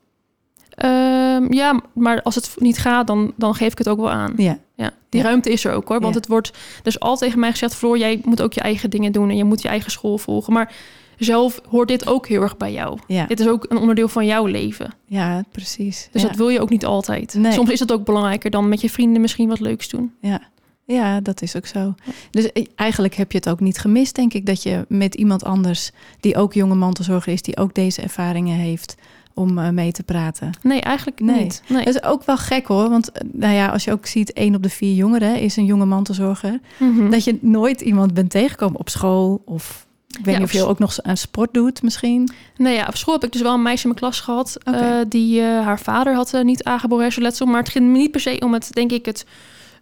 ehm, 0.70 1.54
ja, 1.54 1.82
maar 1.94 2.22
als 2.22 2.36
het 2.36 2.56
niet 2.60 2.78
gaat, 2.78 3.08
dan, 3.08 3.34
dan 3.36 3.56
geef 3.56 3.72
ik 3.72 3.78
het 3.78 3.90
ook 3.90 4.00
wel 4.00 4.12
aan. 4.12 4.34
Ja, 4.38 4.58
Ja, 4.76 4.92
die 5.10 5.22
Ja. 5.22 5.28
ruimte 5.28 5.52
is 5.52 5.66
er 5.66 5.74
ook 5.74 5.88
hoor. 5.88 6.00
Want 6.00 6.14
Ja. 6.14 6.20
het 6.20 6.30
wordt 6.30 6.52
dus 6.84 7.00
altijd 7.00 7.20
tegen 7.22 7.40
mij 7.40 7.52
gezegd: 7.52 7.76
Floor, 7.76 7.98
jij 7.98 8.22
moet 8.26 8.42
ook 8.42 8.54
je 8.54 8.62
eigen 8.62 8.90
dingen 8.90 9.12
doen 9.12 9.30
en 9.30 9.38
je 9.38 9.44
moet 9.44 9.62
je 9.62 9.68
eigen 9.68 9.92
school 9.92 10.18
volgen. 10.18 10.54
Maar 10.54 10.74
zelf 11.18 11.62
hoort 11.70 11.88
dit 11.88 12.08
ook 12.08 12.28
heel 12.28 12.42
erg 12.42 12.58
bij 12.58 12.72
jou. 12.72 13.00
ja, 13.08 13.26
Dit 13.26 13.40
is 13.40 13.48
ook 13.48 13.66
een 13.70 13.78
onderdeel 13.78 14.08
van 14.08 14.26
jouw 14.26 14.46
leven. 14.46 14.94
ja 15.06 15.44
precies. 15.52 16.10
Dus 16.12 16.22
dat 16.22 16.36
wil 16.36 16.50
je 16.50 16.60
ook 16.62 16.70
niet 16.70 16.86
altijd. 16.86 17.34
Nee. 17.34 17.52
Soms 17.52 17.70
is 17.70 17.80
het 17.80 17.92
ook 17.92 18.06
belangrijker 18.06 18.50
dan 18.52 18.70
met 18.70 18.82
je 18.82 18.90
vrienden 18.90 19.22
misschien 19.22 19.50
wat 19.50 19.60
leuks 19.60 19.90
doen. 19.90 20.14
Ja. 20.22 20.42
ja, 20.86 21.22
dat 21.22 21.42
is 21.42 21.56
ook 21.56 21.66
zo. 21.66 21.94
Dus 22.32 22.52
eh, 22.52 22.66
eigenlijk 22.76 23.16
heb 23.16 23.32
je 23.32 23.38
het 23.38 23.50
ook 23.50 23.60
niet 23.60 23.78
gemist, 23.80 24.16
denk 24.16 24.34
ik, 24.34 24.46
dat 24.46 24.64
je 24.64 24.86
met 24.88 25.16
iemand 25.16 25.44
anders 25.44 25.92
die 26.20 26.36
ook 26.36 26.54
jonge 26.54 26.76
mantelzorger 26.76 27.34
is, 27.34 27.42
die 27.42 27.58
ook 27.58 27.74
deze 27.74 28.02
ervaringen 28.02 28.58
heeft, 28.58 28.96
om 29.34 29.58
eh, 29.58 29.70
mee 29.70 29.92
te 29.92 30.04
praten. 30.04 30.50
Nee, 30.62 30.82
eigenlijk 30.82 31.20
Nee. 31.20 31.44
niet. 31.44 31.62
Nee. 31.68 31.86
Dat 31.86 31.96
is 31.96 32.04
ook 32.04 32.24
wel 32.24 32.38
gek 32.38 32.68
hoor, 32.68 32.90
want 32.90 33.12
eh, 33.12 33.22
nou 33.32 33.54
ja, 33.54 33.68
als 33.68 33.84
je 33.84 33.92
ook 33.92 34.06
ziet, 34.06 34.34
één 34.34 34.56
op 34.56 34.64
de 34.64 34.70
vier 34.70 34.94
jongeren 34.96 35.40
is 35.40 35.56
een 35.56 35.66
jonge 35.66 35.86
mantelzorger. 35.86 36.60
Mhm. 36.80 37.10
Dat 37.10 37.24
je 37.24 37.38
nooit 37.42 37.82
iemand 37.82 38.14
bent 38.14 38.30
tegengekomen 38.30 38.80
op 38.80 38.90
school 38.90 39.42
of 39.46 39.88
ik 40.08 40.26
weet 40.26 40.34
Ja, 40.34 40.40
niet 40.40 40.50
of 40.50 40.54
je 40.54 40.66
ook 40.68 40.80
nog 40.80 41.02
aan 41.02 41.18
sport 41.18 41.54
doet 41.54 41.82
misschien. 41.82 42.30
Nee, 42.58 42.76
ja, 42.76 42.86
op 42.88 42.96
school 42.98 43.14
heb 43.14 43.24
ik 43.24 43.32
dus 43.32 43.42
wel 43.42 43.54
een 43.54 43.62
meisje 43.62 43.84
in 43.84 43.90
mijn 43.90 44.00
klas 44.02 44.20
gehad. 44.20 44.58
Eh, 44.64 44.98
die 45.08 45.42
haar 45.42 45.80
vader 45.80 46.16
had 46.16 46.34
eh, 46.34 46.42
niet 46.44 46.64
aangeboren 46.64 47.04
hersenletsel. 47.04 47.46
Maar 47.46 47.60
het 47.60 47.70
ging 47.70 47.92
niet 47.94 48.12
per 48.12 48.20
se 48.22 48.40
om 48.40 48.54
het, 48.54 48.74
denk 48.74 48.92
ik, 48.92 49.06
het, 49.06 49.26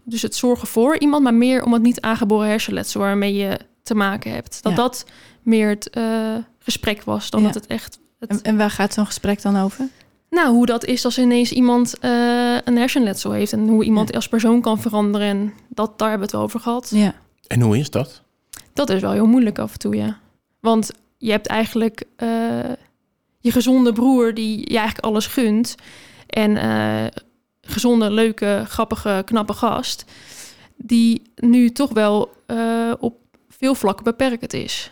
dus 0.04 0.22
het 0.22 0.36
zorgen 0.36 0.68
voor 0.68 0.98
iemand, 1.00 1.24
maar 1.24 1.34
meer 1.34 1.64
om 1.64 1.74
het 1.74 1.82
niet 1.82 2.02
aangeboren 2.02 2.48
hersenletsel 2.48 3.00
waarmee 3.02 3.34
je 3.34 3.60
te 3.84 3.96
maken 3.96 4.32
hebt. 4.34 4.64
Dat 4.64 4.72
Ja. 4.72 4.78
dat 4.78 5.06
meer 5.42 5.70
het 5.70 5.90
gesprek 6.60 7.04
was 7.04 7.30
dan 7.30 7.44
dat 7.44 7.54
het 7.54 7.68
echt. 7.68 8.00
En, 8.28 8.42
en 8.42 8.58
waar 8.58 8.70
gaat 8.72 8.94
zo'n 8.94 9.06
gesprek 9.06 9.42
dan 9.42 9.58
over? 9.58 9.88
nou, 10.30 10.50
hoe 10.54 10.66
dat 10.66 10.86
is 10.86 11.06
als 11.06 11.18
ineens 11.18 11.52
iemand 11.52 12.00
eh, 12.00 12.12
een 12.64 12.78
hersenletsel 12.78 13.32
heeft 13.32 13.54
en 13.54 13.68
hoe 13.68 13.84
iemand 13.84 14.10
Ja. 14.10 14.16
als 14.16 14.28
persoon 14.28 14.62
kan 14.62 14.82
veranderen. 14.82 15.28
En 15.28 15.54
dat, 15.70 16.00
daar 16.00 16.10
hebben 16.10 16.28
we 16.28 16.32
het 16.32 16.34
wel 16.36 16.42
over 16.42 16.60
gehad. 16.60 16.90
Ja, 16.94 17.14
En 17.48 17.62
hoe 17.62 17.78
is 17.78 17.90
dat? 17.90 18.22
Dat 18.74 18.90
is 18.90 19.02
wel 19.02 19.12
heel 19.12 19.26
moeilijk 19.28 19.60
af 19.60 19.72
en 19.74 19.80
toe, 19.80 19.96
ja. 19.96 20.20
Want 20.60 20.92
je 21.18 21.32
hebt 21.32 21.48
eigenlijk 21.48 22.04
eh, 22.16 22.28
je 23.40 23.52
gezonde 23.52 23.94
broer 23.94 24.34
die 24.34 24.58
je 24.60 24.78
eigenlijk 24.78 25.06
alles 25.06 25.28
gunt. 25.28 25.76
En 26.28 26.58
eh, 26.58 27.06
gezonde, 27.62 28.12
leuke, 28.12 28.64
grappige, 28.68 29.22
knappe 29.26 29.54
gast. 29.54 30.06
Die 30.76 31.22
nu 31.36 31.70
toch 31.72 31.90
wel 31.94 32.32
eh, 32.46 32.92
op 33.00 33.16
veel 33.50 33.76
vlakken 33.76 34.04
beperkt 34.04 34.54
is. 34.54 34.92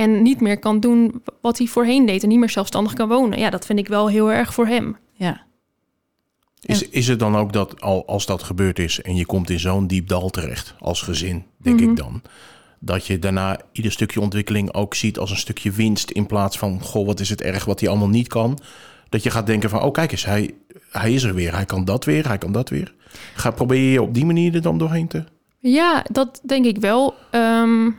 En 0.00 0.22
niet 0.22 0.40
meer 0.40 0.58
kan 0.58 0.80
doen 0.80 1.22
wat 1.40 1.58
hij 1.58 1.66
voorheen 1.66 2.06
deed. 2.06 2.22
En 2.22 2.28
niet 2.28 2.38
meer 2.38 2.50
zelfstandig 2.50 2.92
kan 2.92 3.08
wonen. 3.08 3.38
Ja, 3.38 3.50
dat 3.50 3.66
vind 3.66 3.78
ik 3.78 3.88
wel 3.88 4.08
heel 4.08 4.32
erg 4.32 4.54
voor 4.54 4.66
hem. 4.66 4.96
ja, 5.12 5.40
Is, 6.60 6.88
is 6.88 7.08
het 7.08 7.18
dan 7.18 7.36
ook 7.36 7.52
dat 7.52 7.80
al, 7.80 8.06
als 8.06 8.26
dat 8.26 8.42
gebeurd 8.42 8.78
is 8.78 9.02
en 9.02 9.16
je 9.16 9.26
komt 9.26 9.50
in 9.50 9.58
zo'n 9.60 9.86
diep 9.86 10.08
dal 10.08 10.30
terecht 10.30 10.74
als 10.78 11.02
gezin, 11.02 11.44
denk 11.56 11.80
Mhm. 11.80 11.90
ik 11.90 11.96
dan, 11.96 12.22
dat 12.78 13.06
je 13.06 13.18
daarna 13.18 13.60
ieder 13.72 13.92
stukje 13.92 14.20
ontwikkeling 14.20 14.74
ook 14.74 14.94
ziet 14.94 15.18
als 15.18 15.30
een 15.30 15.36
stukje 15.36 15.70
winst 15.70 16.10
in 16.10 16.26
plaats 16.26 16.58
van, 16.58 16.80
goh, 16.82 17.06
wat 17.06 17.20
is 17.20 17.28
het 17.28 17.40
erg 17.42 17.64
wat 17.64 17.80
hij 17.80 17.88
allemaal 17.88 18.08
niet 18.08 18.28
kan. 18.28 18.58
Dat 19.08 19.22
je 19.22 19.30
gaat 19.30 19.46
denken 19.46 19.70
van, 19.70 19.82
oh 19.82 19.92
kijk 19.92 20.12
eens, 20.12 20.24
hij, 20.24 20.50
hij 20.90 21.12
is 21.12 21.22
er 21.22 21.34
weer, 21.34 21.54
hij 21.54 21.64
kan 21.64 21.84
dat 21.84 22.04
weer, 22.04 22.26
hij 22.28 22.38
kan 22.38 22.52
dat 22.52 22.68
weer. 22.68 22.94
Ga, 23.34 23.50
probeer 23.50 23.92
je 23.92 24.02
op 24.02 24.14
die 24.14 24.24
manier 24.26 24.54
er 24.54 24.62
dan 24.62 24.78
doorheen 24.78 25.06
te... 25.08 25.24
Ja, 25.58 26.04
dat 26.12 26.40
denk 26.46 26.64
ik 26.64 26.78
wel. 26.78 27.14
Ehm, 27.30 27.90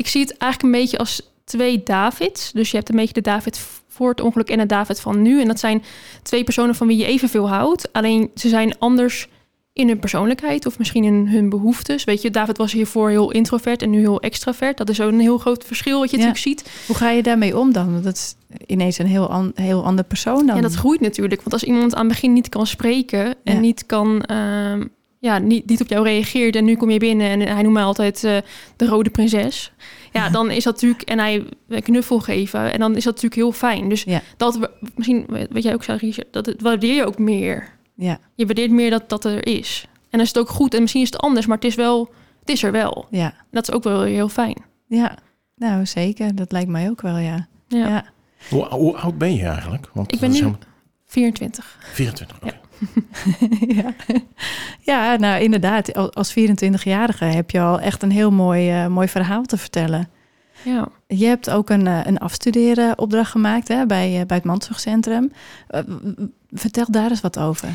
ik 0.00 0.06
zie 0.08 0.20
het 0.20 0.36
eigenlijk 0.36 0.74
een 0.74 0.80
beetje 0.80 0.98
als 0.98 1.30
twee 1.44 1.82
Davids. 1.84 2.52
Dus 2.52 2.70
je 2.70 2.76
hebt 2.76 2.88
een 2.88 2.96
beetje 2.96 3.12
de 3.12 3.20
David 3.20 3.60
voor 3.88 4.08
het 4.10 4.20
ongeluk 4.20 4.50
en 4.50 4.58
de 4.58 4.66
David 4.66 5.00
van 5.00 5.22
nu. 5.22 5.40
En 5.40 5.46
dat 5.46 5.60
zijn 5.60 5.82
twee 6.22 6.44
personen 6.44 6.74
van 6.74 6.86
wie 6.86 6.96
je 6.96 7.04
evenveel 7.04 7.48
houdt. 7.48 7.92
Alleen 7.92 8.30
ze 8.34 8.48
zijn 8.48 8.78
anders 8.78 9.28
in 9.72 9.88
hun 9.88 9.98
persoonlijkheid 9.98 10.66
of 10.66 10.78
misschien 10.78 11.04
in 11.04 11.26
hun 11.28 11.48
behoeftes. 11.48 12.04
Weet 12.04 12.22
je, 12.22 12.30
David 12.30 12.56
was 12.56 12.72
hiervoor 12.72 13.08
heel 13.10 13.30
introvert 13.30 13.82
en 13.82 13.90
nu 13.90 13.98
heel 13.98 14.20
extravert. 14.20 14.76
Dat 14.76 14.88
is 14.88 15.00
ook 15.00 15.12
een 15.12 15.20
heel 15.20 15.38
groot 15.38 15.64
verschil 15.64 16.00
wat 16.00 16.10
je 16.10 16.18
Ja. 16.18 16.22
natuurlijk 16.26 16.60
ziet. 16.60 16.70
Hoe 16.86 16.96
ga 16.96 17.10
je 17.10 17.22
daarmee 17.22 17.58
om 17.58 17.72
dan? 17.72 17.92
Want 17.92 18.04
dat 18.04 18.14
is 18.16 18.34
ineens 18.66 18.98
een 18.98 19.06
heel, 19.06 19.30
an, 19.30 19.52
heel 19.54 19.84
ander 19.84 20.04
persoon 20.04 20.46
dan. 20.46 20.56
En 20.56 20.62
dat 20.62 20.74
groeit 20.74 21.00
natuurlijk. 21.00 21.40
Want 21.40 21.52
als 21.52 21.64
iemand 21.64 21.94
aan 21.94 21.98
het 22.04 22.08
begin 22.08 22.32
niet 22.32 22.48
kan 22.48 22.66
spreken 22.66 23.24
en 23.44 23.54
Ja. 23.54 23.60
niet 23.60 23.86
kan... 23.86 24.22
ehm, 24.22 24.86
ja, 25.22 25.38
niet, 25.38 25.66
niet 25.66 25.80
op 25.80 25.88
jou 25.88 26.04
reageert 26.04 26.56
en 26.56 26.64
nu 26.64 26.76
kom 26.76 26.90
je 26.90 26.98
binnen 26.98 27.28
en 27.28 27.40
hij 27.40 27.62
noemt 27.62 27.74
mij 27.74 27.82
altijd 27.82 28.24
eh, 28.24 28.36
de 28.76 28.86
rode 28.86 29.10
prinses. 29.10 29.72
Ja, 30.12 30.28
dan 30.38 30.50
is 30.50 30.64
dat 30.64 30.74
natuurlijk... 30.74 31.02
En 31.02 31.18
hij 31.18 31.44
knuffel 31.82 32.20
geven 32.20 32.72
en 32.72 32.78
dan 32.78 32.96
is 32.96 33.04
dat 33.04 33.14
natuurlijk 33.14 33.40
heel 33.40 33.52
fijn. 33.52 33.88
Dus 33.88 34.02
Ja. 34.02 34.22
dat, 34.36 34.56
we- 34.58 34.70
misschien, 34.94 35.26
wat 35.50 35.62
jij 35.62 35.74
ook 35.74 35.84
zei, 35.84 35.98
Richard, 35.98 36.32
dat 36.32 36.46
het 36.46 36.62
waardeer 36.62 36.94
je 36.94 37.06
ook 37.06 37.18
meer. 37.18 37.68
Ja, 37.94 38.18
Je 38.34 38.46
waardeert 38.46 38.70
meer 38.70 38.90
dat 38.90 39.08
dat 39.08 39.24
er 39.24 39.46
is. 39.46 39.84
En 39.86 40.08
dan 40.10 40.20
is 40.20 40.28
het 40.28 40.38
ook 40.38 40.48
goed 40.48 40.74
en 40.74 40.80
misschien 40.80 41.02
is 41.02 41.10
het 41.10 41.18
anders, 41.20 41.46
maar 41.46 41.56
het 41.56 41.64
is 41.66 41.74
wel... 41.74 42.12
Het 42.40 42.48
is 42.48 42.62
er 42.62 42.72
wel. 42.72 43.06
ja, 43.10 43.34
Dat 43.50 43.68
is 43.68 43.74
ook 43.74 43.82
wel 43.84 44.02
heel 44.02 44.28
fijn. 44.28 44.56
ja. 44.86 45.16
Nou, 45.56 45.86
zeker. 45.86 46.34
Dat 46.34 46.52
lijkt 46.52 46.68
mij 46.70 46.88
ook 46.90 47.00
wel, 47.00 47.16
ja. 47.16 47.46
Ja. 47.68 47.88
ja. 47.88 48.04
Hoe, 48.50 48.64
hoe 48.66 48.96
oud 48.96 49.18
ben 49.18 49.34
je 49.34 49.44
eigenlijk? 49.46 49.90
Want 49.92 50.12
Ik 50.12 50.20
ben 50.20 50.28
nu 50.30 50.36
helemaal- 50.36 50.58
24. 51.06 51.78
24. 51.92 52.36
oké. 52.42 52.60
ja. 53.80 53.94
ja, 54.80 55.16
nou 55.16 55.42
inderdaad. 55.42 55.94
Als 56.14 56.34
24-jarige 56.38 57.24
heb 57.24 57.50
je 57.50 57.60
al 57.60 57.80
echt 57.80 58.02
een 58.02 58.10
heel 58.10 58.30
mooi, 58.30 58.82
uh, 58.82 58.86
mooi 58.86 59.08
verhaal 59.08 59.42
te 59.42 59.56
vertellen. 59.56 60.08
Ja. 60.62 60.88
Je 61.06 61.26
hebt 61.26 61.50
ook 61.50 61.70
een, 61.70 61.86
uh, 61.86 62.00
een 62.04 62.18
afstudeeropdracht 62.18 63.30
gemaakt 63.30 63.68
hè, 63.68 63.86
bij, 63.86 64.20
uh, 64.20 64.26
bij 64.26 64.36
het 64.36 64.46
Mandzorgcentrum. 64.46 65.32
vertel 66.50 66.86
daar 66.90 67.10
eens 67.10 67.20
wat 67.20 67.38
over. 67.38 67.68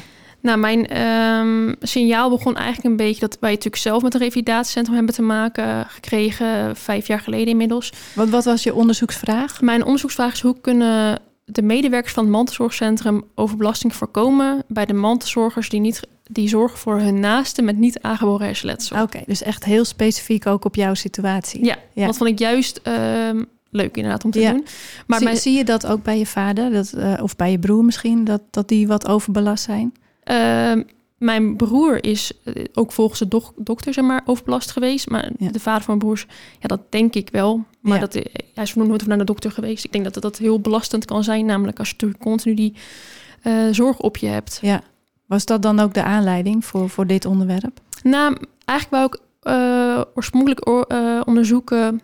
Nou, 0.45 0.57
mijn 0.57 1.01
um, 1.01 1.75
signaal 1.79 2.29
begon 2.29 2.55
eigenlijk 2.55 2.85
een 2.85 3.05
beetje 3.05 3.19
dat 3.19 3.37
wij 3.39 3.49
natuurlijk 3.49 3.81
zelf 3.81 4.03
met 4.03 4.13
een 4.13 4.19
revalidatiecentrum 4.19 4.95
hebben 4.95 5.15
te 5.15 5.21
maken 5.21 5.85
gekregen, 5.89 6.75
vijf 6.75 7.07
jaar 7.07 7.19
geleden 7.19 7.47
inmiddels. 7.47 7.93
Wat, 8.13 8.29
wat 8.29 8.45
was 8.45 8.63
je 8.63 8.73
onderzoeksvraag? 8.73 9.61
Mijn 9.61 9.83
onderzoeksvraag 9.83 10.33
is 10.33 10.41
hoe 10.41 10.59
kunnen 10.61 11.19
de 11.45 11.61
medewerkers 11.61 12.13
van 12.13 12.23
het 12.23 12.33
mantelzorgcentrum 12.33 13.23
overbelasting 13.35 13.95
voorkomen 13.95 14.63
bij 14.67 14.85
de 14.85 14.93
mantelzorgers 14.93 15.69
die, 15.69 15.79
niet, 15.79 15.99
die 16.23 16.47
zorgen 16.47 16.77
voor 16.77 16.99
hun 16.99 17.19
naasten 17.19 17.65
met 17.65 17.77
niet 17.77 17.99
aangeboren 18.01 18.45
hersenletsel. 18.45 19.01
Oké, 19.01 19.21
dus 19.25 19.41
echt 19.41 19.63
heel 19.63 19.85
specifiek 19.85 20.45
ook 20.45 20.65
op 20.65 20.75
jouw 20.75 20.93
situatie. 20.93 21.65
Ja, 21.65 21.77
ja. 21.93 22.05
dat 22.05 22.17
vond 22.17 22.29
ik 22.29 22.39
juist 22.39 22.79
uh, 22.83 23.41
leuk 23.69 23.95
inderdaad 23.95 24.23
om 24.23 24.31
te 24.31 24.39
ja. 24.39 24.51
doen. 24.51 24.65
Maar 25.07 25.17
zie, 25.17 25.27
mijn... 25.27 25.39
zie, 25.39 25.57
je 25.57 25.63
dat 25.63 25.85
ook 25.85 26.03
bij 26.03 26.17
je 26.17 26.25
vader 26.25 26.71
dat, 26.71 26.93
uh, 26.97 27.13
of 27.21 27.35
bij 27.35 27.51
je 27.51 27.59
broer 27.59 27.85
misschien, 27.85 28.23
dat, 28.23 28.41
dat 28.51 28.67
die 28.67 28.87
wat 28.87 29.07
overbelast 29.07 29.63
zijn? 29.63 29.93
Uh, 30.31 30.83
mijn 31.17 31.55
broer 31.55 32.03
is 32.03 32.31
eh, 32.43 32.63
ook 32.73 32.91
volgens 32.91 33.19
de 33.19 33.27
dok 33.27 33.53
dokter 33.55 33.93
zeg 33.93 34.03
maar, 34.03 34.21
overbelast 34.25 34.71
geweest. 34.71 35.09
Maar 35.09 35.31
ja. 35.37 35.51
de 35.51 35.59
vader 35.59 35.83
van 35.83 35.97
mijn 35.97 36.07
broers, 36.07 36.25
ja, 36.59 36.67
dat 36.67 36.91
denk 36.91 37.15
ik 37.15 37.29
wel. 37.31 37.63
Maar 37.85 37.99
ja. 37.99 38.07
dat, 38.07 38.13
hij 38.53 38.63
is 38.63 38.73
nog 38.73 38.87
nooit 38.87 39.07
naar 39.07 39.17
de 39.17 39.23
dokter 39.23 39.51
geweest. 39.51 39.85
Ik 39.85 39.91
denk 39.91 40.03
dat 40.03 40.21
dat 40.21 40.37
heel 40.37 40.59
belastend 40.59 41.05
kan 41.05 41.23
zijn. 41.23 41.45
Namelijk 41.45 41.79
als 41.79 41.93
je 41.97 42.17
continu 42.17 42.55
die 42.55 42.73
uh, 43.43 43.53
zorg 43.71 43.99
op 43.99 44.17
je 44.17 44.27
hebt. 44.27 44.59
Ja. 44.61 44.81
Was 45.25 45.45
dat 45.45 45.61
dan 45.61 45.79
ook 45.79 45.93
de 45.93 46.03
aanleiding 46.03 46.65
voor, 46.65 46.89
voor 46.89 47.07
dit 47.07 47.25
onderwerp? 47.25 47.79
Nou, 48.03 48.37
eigenlijk 48.65 48.89
wou 48.89 49.05
ik 49.05 49.19
uh, 49.51 50.01
oorspronkelijk 50.15 50.67
uh, 50.67 51.21
onderzoeken 51.25 52.01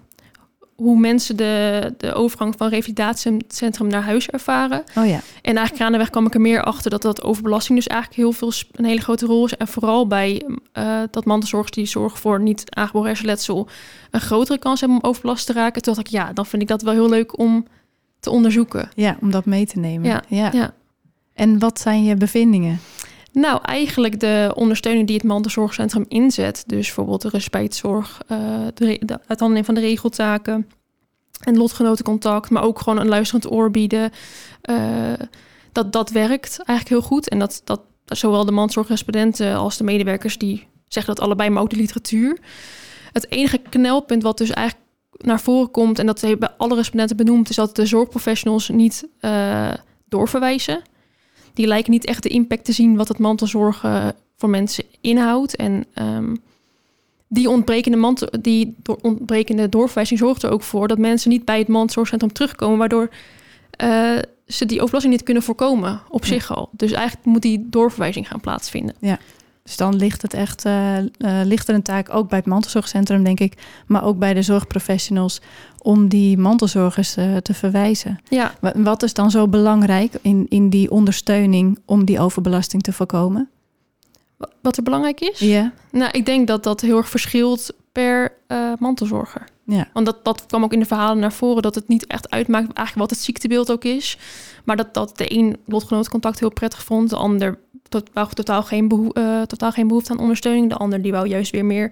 hoe 0.82 1.00
mensen 1.00 1.38
de, 1.38 1.94
de 1.98 2.14
overgang 2.14 2.54
van 2.58 2.70
revalidatiecentrum 2.70 3.88
naar 3.88 4.04
huis 4.04 4.30
ervaren. 4.30 4.84
Oh 4.98 5.08
ja. 5.08 5.20
En 5.42 5.56
eigenlijk 5.56 5.82
aan 5.82 5.92
de 5.92 5.98
weg 5.98 6.10
kwam 6.10 6.26
ik 6.26 6.34
er 6.34 6.42
meer 6.42 6.64
achter 6.64 6.92
dat 6.92 7.02
dat 7.02 7.24
overbelasting 7.24 7.78
dus 7.78 7.88
eigenlijk 7.88 8.22
heel 8.22 8.32
veel 8.32 8.52
een 8.72 8.86
hele 8.86 9.02
grote 9.02 9.26
rol 9.26 9.46
is. 9.46 9.56
En 9.56 9.68
vooral 9.68 10.08
bij 10.08 10.46
uh, 10.78 11.02
dat 11.12 11.26
mantelzorgers 11.26 11.72
die 11.72 11.86
zorgen 11.86 12.20
voor 12.20 12.42
niet 12.42 12.64
aangeboren 12.70 13.08
hersenletsel 13.08 13.68
een 14.12 14.22
grotere 14.22 14.60
kans 14.60 14.80
hebben 14.80 14.98
om 14.98 15.10
overbelast 15.10 15.46
te 15.46 15.54
raken. 15.54 15.82
Toen 15.82 15.94
dacht 15.94 16.08
ik, 16.08 16.14
ja, 16.14 16.34
dan 16.34 16.46
vind 16.46 16.62
ik 16.62 16.68
dat 16.68 16.82
wel 16.82 16.94
heel 16.94 17.10
leuk 17.10 17.40
om 17.40 17.66
te 18.20 18.30
onderzoeken. 18.30 18.90
Ja, 18.96 19.18
om 19.22 19.32
dat 19.32 19.46
mee 19.46 19.66
te 19.66 19.80
nemen. 19.80 20.10
Ja, 20.10 20.24
ja. 20.28 20.50
ja. 20.54 20.74
En 21.34 21.60
wat 21.60 21.80
zijn 21.80 22.04
je 22.04 22.16
bevindingen? 22.16 22.80
Nou, 23.32 23.60
eigenlijk 23.64 24.20
de 24.20 24.52
ondersteuning 24.56 25.08
die 25.08 25.16
het 25.16 25.26
mantelzorgcentrum 25.26 26.06
inzet. 26.08 26.64
Dus 26.68 26.86
bijvoorbeeld 26.86 27.22
de 27.22 27.30
respijtzorg, 27.30 28.22
uh, 28.32 28.38
de, 28.74 29.02
de 29.06 29.20
uithandeling 29.28 29.66
van 29.66 29.76
de 29.76 29.82
regeltaken 29.82 30.68
en 31.40 31.58
lotgenotencontact, 31.58 32.50
maar 32.50 32.64
ook 32.64 32.80
gewoon 32.80 33.00
een 33.00 33.08
luisterend 33.08 33.52
oor 33.52 33.72
bieden. 33.72 34.12
Uh, 34.70 35.14
dat, 35.72 35.94
dat 35.94 36.10
werkt 36.10 36.60
eigenlijk 36.64 36.90
heel 36.90 37.10
goed. 37.10 37.30
En 37.30 37.40
dat, 37.40 37.62
dat 37.64 37.82
zowel 38.06 38.46
de 38.46 38.52
mantelzorgrespondenten 38.52 39.56
als 39.56 39.78
de 39.78 39.84
medewerkers 39.84 40.38
die 40.38 40.68
zeggen 40.88 41.16
dat 41.16 41.24
allebei, 41.24 41.50
maar 41.50 41.64
ook 41.64 41.70
de 41.70 41.76
literatuur. 41.76 42.38
Het 43.12 43.32
enige 43.32 43.58
knelpunt 43.58 44.24
wat 44.24 44.38
dus 44.38 44.50
eigenlijk 44.50 44.88
naar 45.18 45.42
voren 45.42 45.72
komt, 45.72 46.00
en 46.00 46.06
dat 46.06 46.22
hebben 46.22 46.58
alle 46.58 46.76
respondenten 46.76 47.18
benoemd, 47.18 47.50
is 47.50 47.56
dat 47.56 47.76
de 47.76 47.86
zorgprofessionals 47.86 48.70
niet 48.70 49.08
uh, 49.22 49.72
doorverwijzen 50.10 50.82
die 51.54 51.68
lijken 51.68 51.92
niet 51.92 52.06
echt 52.06 52.24
de 52.24 52.30
impact 52.30 52.66
te 52.66 52.72
zien 52.72 52.96
wat 52.96 53.08
het 53.08 53.18
mantelzorgen 53.18 54.16
voor 54.38 54.50
mensen 54.50 54.84
inhoudt. 55.02 55.56
En 55.56 55.86
um, 55.96 56.42
die 57.28 57.50
ontbrekende, 57.50 57.98
mantel, 57.98 58.30
die 58.42 58.76
ontbrekende 59.02 59.70
doorverwijzing 59.70 60.20
zorgt 60.20 60.44
er 60.44 60.52
ook 60.52 60.64
voor 60.64 60.88
dat 60.88 60.98
mensen 60.98 61.30
niet 61.30 61.46
bij 61.46 61.60
het 61.60 61.68
mantelzorgcentrum 61.68 62.34
terugkomen, 62.34 62.78
waardoor 62.78 63.10
uh, 63.84 64.18
ze 64.48 64.66
die 64.66 64.78
overbelasting 64.78 65.14
niet 65.14 65.24
kunnen 65.24 65.44
voorkomen 65.44 66.02
op 66.10 66.24
ja. 66.24 66.28
zich 66.28 66.56
al. 66.56 66.70
Dus 66.72 66.92
eigenlijk 66.92 67.26
moet 67.26 67.42
die 67.42 67.66
doorverwijzing 67.70 68.28
gaan 68.28 68.40
plaatsvinden. 68.40 68.96
Ja. 69.00 69.20
Dus 69.72 69.80
dan 69.80 69.96
ligt 69.96 70.22
het 70.22 70.34
echt, 70.34 70.66
uh, 70.66 70.98
uh, 70.98 71.06
ligt 71.44 71.68
er 71.68 71.76
een 71.76 71.82
taak 71.82 72.14
ook 72.14 72.30
bij 72.30 72.38
het 72.38 72.48
mantelzorgcentrum, 72.48 73.24
denk 73.24 73.40
ik, 73.40 73.54
maar 73.88 74.04
ook 74.04 74.18
bij 74.18 74.34
de 74.34 74.42
zorgprofessionals 74.42 75.42
om 75.82 76.08
die 76.08 76.38
mantelzorgers 76.38 77.18
uh, 77.18 77.38
te 77.38 77.54
verwijzen. 77.54 78.20
Ja. 78.30 78.54
Wat 78.76 79.04
is 79.04 79.14
dan 79.14 79.32
zo 79.32 79.48
belangrijk 79.48 80.14
in, 80.22 80.46
in 80.50 80.70
die 80.70 80.92
ondersteuning 80.92 81.80
om 81.86 82.06
die 82.06 82.20
overbelasting 82.20 82.84
te 82.84 82.94
voorkomen? 82.94 83.50
Wat 84.62 84.78
er 84.78 84.84
belangrijk 84.84 85.22
is? 85.22 85.40
Ja. 85.40 85.72
Nou, 85.92 86.12
ik 86.12 86.26
denk 86.26 86.48
dat 86.48 86.64
dat 86.64 86.82
heel 86.82 86.98
erg 86.98 87.10
verschilt 87.10 87.74
per 87.92 88.34
mantelzorger. 88.80 89.48
Ja. 89.66 89.88
Want 89.94 90.06
dat, 90.06 90.24
dat 90.24 90.46
kwam 90.46 90.64
ook 90.64 90.74
in 90.74 90.80
de 90.80 90.86
verhalen 90.86 91.20
naar 91.20 91.34
voren, 91.34 91.62
dat 91.62 91.76
het 91.76 91.88
niet 91.88 92.08
echt 92.08 92.30
uitmaakt 92.30 92.66
eigenlijk 92.66 92.98
wat 92.98 93.10
het 93.10 93.26
ziektebeeld 93.26 93.72
ook 93.72 93.84
is. 93.84 94.18
Maar 94.64 94.76
dat, 94.76 94.94
dat 94.94 95.18
de 95.18 95.38
een 95.38 95.58
lotgenootcontact 95.66 96.40
heel 96.40 96.54
prettig 96.54 96.84
vond, 96.84 97.10
de 97.10 97.16
ander 97.16 97.60
tot, 97.92 98.10
wou 98.14 98.34
totaal 98.34 98.64
geen, 98.64 99.12
uh, 99.14 99.42
totaal 99.42 99.72
geen 99.72 99.88
behoefte 99.88 100.12
aan 100.12 100.20
ondersteuning. 100.20 100.70
De 100.70 100.76
ander 100.76 101.02
die 101.02 101.12
wou 101.12 101.28
juist 101.28 101.52
weer 101.52 101.66
meer 101.66 101.92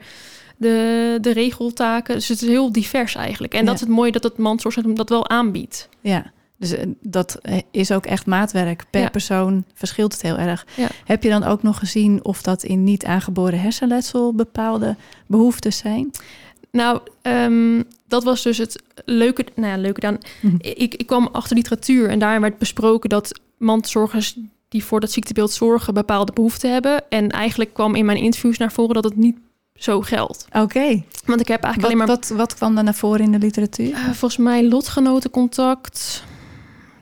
de, 0.57 1.17
de 1.21 1.31
regeltaken. 1.31 2.15
Dus 2.15 2.27
het 2.27 2.41
is 2.41 2.47
heel 2.47 2.71
divers 2.71 3.15
eigenlijk. 3.15 3.53
En 3.53 3.59
ja. 3.59 3.65
dat 3.65 3.75
is 3.75 3.81
het 3.81 3.89
mooie 3.89 4.11
dat 4.11 4.23
het 4.23 4.37
mantelzorgcentrum 4.37 4.95
dat 4.95 5.09
wel 5.09 5.29
aanbiedt. 5.29 5.89
Ja, 6.01 6.31
dus 6.57 6.75
dat 7.01 7.39
is 7.71 7.91
ook 7.91 8.05
echt 8.05 8.25
maatwerk. 8.25 8.85
Per 8.89 9.01
ja. 9.01 9.09
persoon 9.09 9.63
verschilt 9.73 10.13
het 10.13 10.21
heel 10.21 10.37
erg. 10.37 10.65
Ja. 10.75 10.87
Heb 11.05 11.23
je 11.23 11.29
dan 11.29 11.43
ook 11.43 11.63
nog 11.63 11.79
gezien 11.79 12.23
of 12.23 12.41
dat 12.41 12.63
in 12.63 12.83
niet 12.83 13.05
aangeboren 13.05 13.61
hersenletsel 13.61 14.33
bepaalde 14.33 14.95
behoeftes 15.27 15.77
zijn? 15.77 16.11
Nou, 16.71 16.99
um, 17.21 17.83
dat 18.07 18.23
was 18.23 18.43
dus 18.43 18.57
het 18.57 18.83
leuke. 19.05 19.45
Nou 19.55 19.67
ja, 19.67 19.77
leuke 19.77 19.99
dan. 19.99 20.17
-hmm. 20.41 20.57
ik, 20.57 20.95
ik 20.95 21.07
kwam 21.07 21.29
achter 21.31 21.55
literatuur 21.55 22.09
en 22.09 22.19
daarin 22.19 22.41
werd 22.41 22.57
besproken 22.57 23.09
dat 23.09 23.39
mantelzorgers 23.57 24.37
die 24.69 24.83
voor 24.83 24.99
dat 24.99 25.11
ziektebeeld 25.11 25.51
zorgen 25.51 25.93
bepaalde 25.93 26.31
behoeften 26.33 26.71
hebben. 26.71 27.09
En 27.09 27.29
eigenlijk 27.29 27.73
kwam 27.73 27.95
in 27.95 28.05
mijn 28.05 28.17
interviews 28.17 28.57
naar 28.57 28.71
voren 28.71 28.93
dat 28.93 29.03
het 29.03 29.15
niet 29.15 29.37
zo 29.75 30.01
geldt. 30.01 30.45
Oké. 30.47 30.59
Okay. 30.59 31.05
Want 31.25 31.39
ik 31.39 31.47
heb 31.47 31.63
eigenlijk 31.63 31.75
wat, 31.75 31.83
alleen 31.83 31.97
maar... 31.97 32.07
Wat, 32.07 32.37
wat 32.37 32.55
kwam 32.55 32.77
er 32.77 32.83
naar 32.83 32.95
voren 32.95 33.19
in 33.19 33.31
de 33.31 33.39
literatuur? 33.39 33.89
Uh, 33.89 34.03
volgens 34.03 34.37
mij 34.37 34.67
lotgenotencontact. 34.67 36.23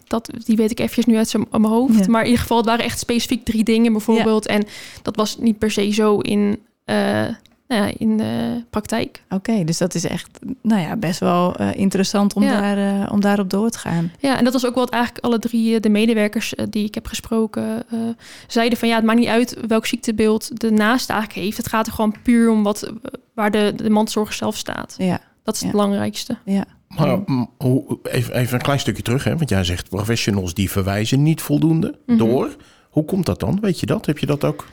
Dat, 0.07 0.29
die 0.45 0.55
weet 0.55 0.71
ik 0.71 0.79
eventjes 0.79 1.05
nu 1.05 1.17
uit 1.17 1.33
mijn 1.51 1.65
hoofd. 1.65 1.99
Ja. 1.99 2.05
Maar 2.07 2.21
in 2.21 2.27
ieder 2.27 2.41
geval, 2.41 2.57
het 2.57 2.65
waren 2.65 2.85
echt 2.85 2.99
specifiek 2.99 3.45
drie 3.45 3.63
dingen 3.63 3.91
bijvoorbeeld. 3.91 4.43
Ja. 4.43 4.53
En 4.53 4.65
dat 5.01 5.15
was 5.15 5.37
niet 5.37 5.57
per 5.57 5.71
se 5.71 5.91
zo 5.91 6.19
in... 6.19 6.59
Uh, 6.85 7.27
nou 7.67 7.81
ja, 7.83 7.93
in 7.97 8.17
de 8.17 8.63
praktijk. 8.69 9.23
Oké, 9.25 9.35
okay, 9.35 9.63
dus 9.63 9.77
dat 9.77 9.95
is 9.95 10.03
echt 10.03 10.39
nou 10.61 10.81
ja, 10.81 10.95
best 10.95 11.19
wel 11.19 11.61
uh, 11.61 11.75
interessant 11.75 12.33
om, 12.33 12.43
ja. 12.43 12.61
daar, 12.61 12.77
uh, 12.77 13.11
om 13.11 13.21
daarop 13.21 13.49
door 13.49 13.69
te 13.69 13.79
gaan. 13.79 14.11
Ja, 14.19 14.37
en 14.37 14.43
dat 14.43 14.53
was 14.53 14.65
ook 14.65 14.75
wat 14.75 14.89
eigenlijk 14.89 15.25
alle 15.25 15.39
drie 15.39 15.73
uh, 15.73 15.79
de 15.79 15.89
medewerkers 15.89 16.53
die 16.69 16.85
ik 16.85 16.93
heb 16.93 17.07
gesproken 17.07 17.83
zeiden 18.47 18.77
van 18.77 18.87
ja, 18.87 18.95
het 18.95 19.03
maakt 19.03 19.19
niet 19.19 19.27
uit 19.27 19.57
welk 19.67 19.85
ziektebeeld 19.85 20.61
de 20.61 20.71
naaste 20.71 21.13
eigenlijk 21.13 21.43
heeft. 21.43 21.57
Het 21.57 21.67
gaat 21.67 21.87
er 21.87 21.93
gewoon 21.93 22.15
puur 22.23 22.49
om 22.49 22.63
wat, 22.63 22.91
waar 23.33 23.51
de, 23.51 23.73
de 23.75 23.89
mantelzorger 23.89 24.35
zelf 24.35 24.57
staat. 24.57 24.95
Ja. 24.97 25.19
Dat 25.43 25.55
is 25.55 25.61
het 25.61 25.71
belangrijkste. 25.71 26.37
Ja. 26.45 26.65
Maar 26.87 27.19
hoe, 27.57 27.99
even, 28.03 28.33
even 28.33 28.53
een 28.53 28.61
klein 28.61 28.79
stukje 28.79 29.03
terug, 29.03 29.23
hè? 29.23 29.37
want 29.37 29.49
jij 29.49 29.63
zegt 29.63 29.89
professionals 29.89 30.53
die 30.53 30.71
verwijzen 30.71 31.23
niet 31.23 31.41
voldoende 31.41 31.87
mm 31.87 31.95
-hmm. 32.05 32.17
door. 32.17 32.55
Hoe 32.89 33.05
komt 33.05 33.25
dat 33.25 33.39
dan? 33.39 33.57
Weet 33.61 33.79
je 33.79 33.85
dat? 33.85 34.05
Heb 34.05 34.17
je 34.17 34.25
dat 34.25 34.43
ook? 34.43 34.67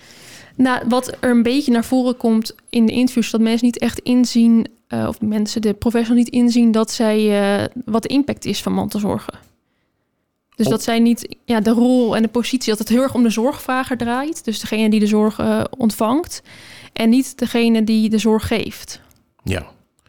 Nou, 0.55 0.85
wat 0.89 1.17
er 1.21 1.31
een 1.31 1.43
beetje 1.43 1.73
naar 1.73 1.85
voren 1.85 2.17
komt 2.17 2.55
in 2.71 2.87
de 2.87 2.93
interviews, 2.93 3.31
dat 3.31 3.41
mensen 3.41 3.67
niet 3.67 3.79
echt 3.79 3.99
inzien, 3.99 4.67
uh, 4.89 5.07
of 5.09 5.21
mensen, 5.21 5.63
de 5.63 5.75
professional 5.75 6.23
niet 6.23 6.33
inzien, 6.33 6.73
dat 6.73 6.91
zij 6.91 7.61
uh, 7.61 7.67
wat 7.85 8.03
de 8.03 8.09
impact 8.09 8.45
is 8.45 8.63
van 8.63 8.73
mantelzorgen. 8.73 9.35
Dus 10.57 10.69
dat 10.69 10.83
zij 10.83 10.99
niet, 10.99 11.37
ja, 11.45 11.61
de 11.61 11.71
rol 11.71 12.17
en 12.17 12.23
de 12.23 12.29
positie, 12.29 12.71
dat 12.71 12.79
het 12.79 12.89
heel 12.89 13.03
erg 13.03 13.15
om 13.15 13.23
de 13.23 13.31
zorgvrager 13.31 13.97
draait. 13.97 14.45
Dus 14.45 14.61
degene 14.61 14.91
die 14.91 15.01
de 15.01 15.07
zorg 15.07 15.39
uh, 15.39 15.65
ontvangt 15.79 16.43
en 16.93 17.09
niet 17.09 17.39
degene 17.39 17.85
die 17.85 18.11
de 18.11 18.19
zorg 18.19 18.47
geeft. 18.47 19.01
Ja, 19.43 19.67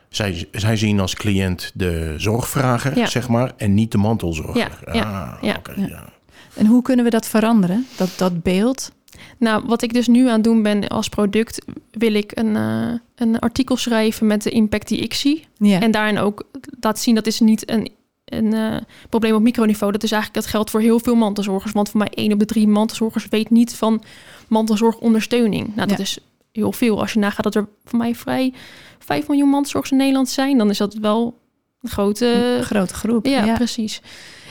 zij, 0.09 0.47
zij 0.51 0.77
zien 0.77 0.99
als 0.99 1.13
cliënt 1.13 1.71
de 1.73 2.13
zorgvrager, 2.17 2.97
ja. 2.97 3.05
zeg 3.05 3.27
maar, 3.27 3.53
en 3.57 3.73
niet 3.73 3.91
de 3.91 3.97
mantelzorger. 3.97 4.57
Ja, 4.57 4.69
ja, 4.93 5.03
ah, 5.03 5.43
ja. 5.43 5.55
Okay, 5.57 5.87
ja. 5.87 6.13
En 6.55 6.65
hoe 6.65 6.81
kunnen 6.81 7.05
we 7.05 7.11
dat 7.11 7.27
veranderen, 7.27 7.87
dat, 7.97 8.09
dat 8.17 8.43
beeld? 8.43 8.91
Nou, 9.37 9.63
wat 9.65 9.81
ik 9.81 9.93
dus 9.93 10.07
nu 10.07 10.27
aan 10.27 10.33
het 10.33 10.43
doen 10.43 10.63
ben 10.63 10.87
als 10.87 11.09
product, 11.09 11.65
wil 11.91 12.13
ik 12.13 12.31
een, 12.33 12.55
uh, 12.55 12.93
een 13.15 13.39
artikel 13.39 13.77
schrijven 13.77 14.27
met 14.27 14.43
de 14.43 14.49
impact 14.49 14.87
die 14.87 14.99
ik 14.99 15.13
zie. 15.13 15.47
Ja. 15.57 15.79
En 15.81 15.91
daarin 15.91 16.17
ook 16.17 16.43
laten 16.79 17.03
zien 17.03 17.15
dat 17.15 17.27
is 17.27 17.39
niet 17.39 17.69
een, 17.69 17.91
een 18.25 18.53
uh, 18.53 18.77
probleem 19.09 19.35
op 19.35 19.41
microniveau. 19.41 19.91
Dat 19.91 20.03
is 20.03 20.11
eigenlijk 20.11 20.43
dat 20.43 20.51
geldt 20.51 20.69
voor 20.69 20.81
heel 20.81 20.99
veel 20.99 21.15
mantelzorgers. 21.15 21.71
Want 21.71 21.89
voor 21.89 21.99
mij 21.99 22.09
één 22.09 22.33
op 22.33 22.39
de 22.39 22.45
drie 22.45 22.67
mantelzorgers 22.67 23.27
weet 23.29 23.49
niet 23.49 23.75
van 23.75 24.03
mantelzorgondersteuning. 24.47 25.75
Nou, 25.75 25.87
dat 25.87 25.97
ja. 25.97 26.03
is 26.03 26.17
heel 26.51 26.71
veel. 26.71 26.99
Als 26.99 27.13
je 27.13 27.19
nagaat 27.19 27.43
dat 27.43 27.55
er 27.55 27.67
voor 27.85 27.99
mij 27.99 28.15
vrij 28.15 28.53
5 28.99 29.27
miljoen 29.27 29.49
mantelzorgers 29.49 29.91
in 29.91 29.97
Nederland 29.97 30.29
zijn, 30.29 30.57
dan 30.57 30.69
is 30.69 30.77
dat 30.77 30.93
wel 30.93 31.39
een 31.81 31.89
grote, 31.89 32.25
een 32.57 32.63
grote 32.63 32.93
groep. 32.93 33.25
Ja, 33.25 33.45
ja, 33.45 33.55
precies. 33.55 34.01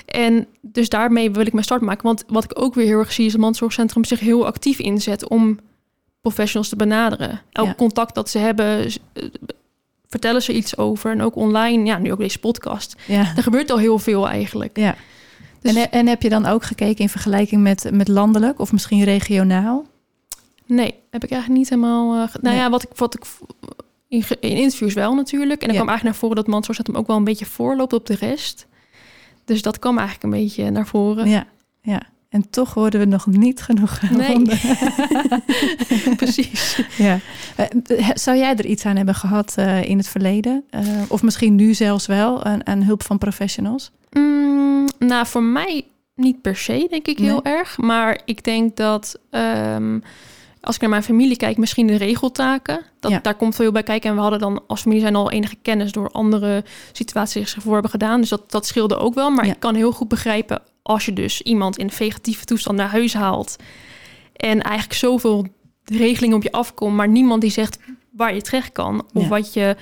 En 0.04 0.46
dus 0.60 0.88
daarmee 0.88 1.30
wil 1.30 1.46
ik 1.46 1.52
mijn 1.52 1.64
start 1.64 1.80
maken. 1.82 2.06
Want 2.06 2.24
wat 2.26 2.44
ik 2.44 2.60
ook 2.60 2.74
weer 2.74 2.86
heel 2.86 2.98
erg 2.98 3.12
zie... 3.12 3.26
is 3.26 3.32
het 3.32 3.40
mantelzorgcentrum 3.40 4.04
zich 4.04 4.20
heel 4.20 4.46
actief 4.46 4.78
inzet... 4.78 5.28
om 5.28 5.58
professionals 6.20 6.68
te 6.68 6.76
benaderen. 6.76 7.40
Elk 7.52 7.66
Ja. 7.66 7.74
contact 7.74 8.14
dat 8.14 8.30
ze 8.30 8.38
hebben... 8.38 8.84
eh, 9.12 9.24
vertellen 10.08 10.42
ze 10.42 10.52
iets 10.54 10.76
over. 10.76 11.10
En 11.10 11.22
ook 11.22 11.36
online, 11.36 11.84
ja, 11.84 11.98
nu 11.98 12.12
ook 12.12 12.18
deze 12.18 12.38
podcast. 12.38 12.94
Ja. 13.06 13.32
Er 13.36 13.42
gebeurt 13.42 13.70
al 13.70 13.78
heel 13.78 13.98
veel 13.98 14.28
eigenlijk. 14.28 14.76
ja. 14.78 14.94
Dus- 15.60 15.74
En, 15.74 15.90
en 15.90 16.06
heb 16.06 16.22
je 16.22 16.28
dan 16.28 16.46
ook 16.46 16.62
gekeken 16.64 16.98
in 17.02 17.08
vergelijking 17.08 17.62
met, 17.62 17.88
met 17.92 18.08
landelijk 18.08 18.58
of 18.60 18.72
misschien 18.72 19.04
regionaal? 19.04 19.84
Nee, 20.66 20.94
heb 21.10 21.24
ik 21.24 21.30
eigenlijk 21.30 21.60
niet 21.60 21.68
helemaal... 21.70 22.12
eh, 22.12 22.18
nou 22.18 22.28
Nee. 22.40 22.56
ja, 22.56 22.70
wat 22.70 22.82
ik, 22.82 22.88
wat 22.96 23.14
ik 23.14 23.22
in, 24.08 24.24
in 24.40 24.56
interviews 24.56 24.94
wel 24.94 25.14
natuurlijk. 25.14 25.60
En 25.60 25.66
dan 25.66 25.76
Ja. 25.76 25.82
kwam 25.82 25.88
eigenlijk 25.88 26.02
naar 26.04 26.14
voren 26.14 26.36
dat 26.36 26.46
mantelzorgcentrum 26.46 26.96
ook 26.96 27.06
wel 27.06 27.16
een 27.16 27.24
beetje 27.24 27.46
voorloopt 27.46 27.92
op 27.92 28.06
de 28.06 28.14
rest. 28.14 28.66
Dus 29.44 29.62
dat 29.62 29.78
kwam 29.78 29.98
eigenlijk 29.98 30.34
een 30.34 30.40
beetje 30.42 30.70
naar 30.70 30.86
voren. 30.86 31.28
Ja, 31.28 31.46
ja. 31.82 32.02
En 32.28 32.50
toch 32.50 32.74
worden 32.74 33.00
we 33.00 33.06
nog 33.06 33.26
niet 33.26 33.62
genoeg 33.62 34.00
Nee. 34.02 34.10
gevonden. 34.10 34.58
Precies. 36.16 36.80
ja. 36.96 37.18
Eh, 37.56 38.10
Zou 38.14 38.36
jij 38.36 38.56
er 38.56 38.66
iets 38.66 38.86
aan 38.86 38.96
hebben 38.96 39.14
gehad 39.14 39.52
eh, 39.56 39.84
in 39.84 39.98
het 39.98 40.08
verleden? 40.08 40.64
Eh, 40.70 40.80
of 41.08 41.22
misschien 41.22 41.54
nu 41.54 41.74
zelfs 41.74 42.06
wel, 42.06 42.44
aan, 42.44 42.66
aan 42.66 42.82
hulp 42.82 43.02
van 43.02 43.18
professionals? 43.18 43.90
Mm, 44.10 44.88
nou, 44.98 45.26
voor 45.26 45.42
mij 45.42 45.84
niet 46.14 46.40
per 46.42 46.56
se, 46.56 46.86
denk 46.90 47.06
ik 47.06 47.18
heel 47.18 47.40
Nee. 47.42 47.54
erg. 47.54 47.78
Maar 47.78 48.20
ik 48.24 48.44
denk 48.44 48.76
dat 48.76 49.18
ehm, 49.30 49.98
als 50.64 50.74
ik 50.74 50.80
naar 50.80 50.90
mijn 50.90 51.02
familie 51.02 51.36
kijk, 51.36 51.56
misschien 51.56 51.86
de 51.86 51.96
regeltaken. 51.96 52.80
Dat, 53.00 53.10
Ja. 53.10 53.18
Daar 53.22 53.34
komt 53.34 53.54
veel 53.54 53.72
bij 53.72 53.82
kijken. 53.82 54.10
En 54.10 54.16
we 54.16 54.22
hadden 54.22 54.38
dan 54.38 54.62
als 54.66 54.80
familie 54.80 55.02
zijn 55.02 55.16
al 55.16 55.30
enige 55.30 55.56
kennis 55.62 55.92
door 55.92 56.10
andere 56.10 56.64
situaties 56.92 57.34
die 57.34 57.46
zich 57.46 57.62
voor 57.62 57.72
hebben 57.72 57.90
gedaan. 57.90 58.20
Dus 58.20 58.28
dat, 58.28 58.50
dat 58.50 58.66
scheelde 58.66 58.96
ook 58.96 59.14
wel. 59.14 59.30
Maar 59.30 59.46
Ja. 59.46 59.52
ik 59.52 59.60
kan 59.60 59.74
heel 59.74 59.92
goed 59.92 60.08
begrijpen 60.08 60.62
als 60.82 61.04
je 61.04 61.12
dus 61.12 61.42
iemand 61.42 61.78
in 61.78 61.90
vegetatieve 61.90 62.44
toestand 62.44 62.76
naar 62.76 62.88
huis 62.90 63.14
haalt. 63.14 63.56
En 64.36 64.60
eigenlijk 64.62 64.98
zoveel 64.98 65.46
regelingen 65.84 66.36
op 66.36 66.42
je 66.42 66.52
afkomt, 66.52 66.94
maar 66.94 67.08
niemand 67.08 67.40
die 67.40 67.50
zegt 67.50 67.78
waar 68.12 68.34
je 68.34 68.42
terecht 68.42 68.72
kan. 68.72 69.04
Of 69.12 69.22
Ja. 69.22 69.28
wat, 69.28 69.52
je, 69.54 69.76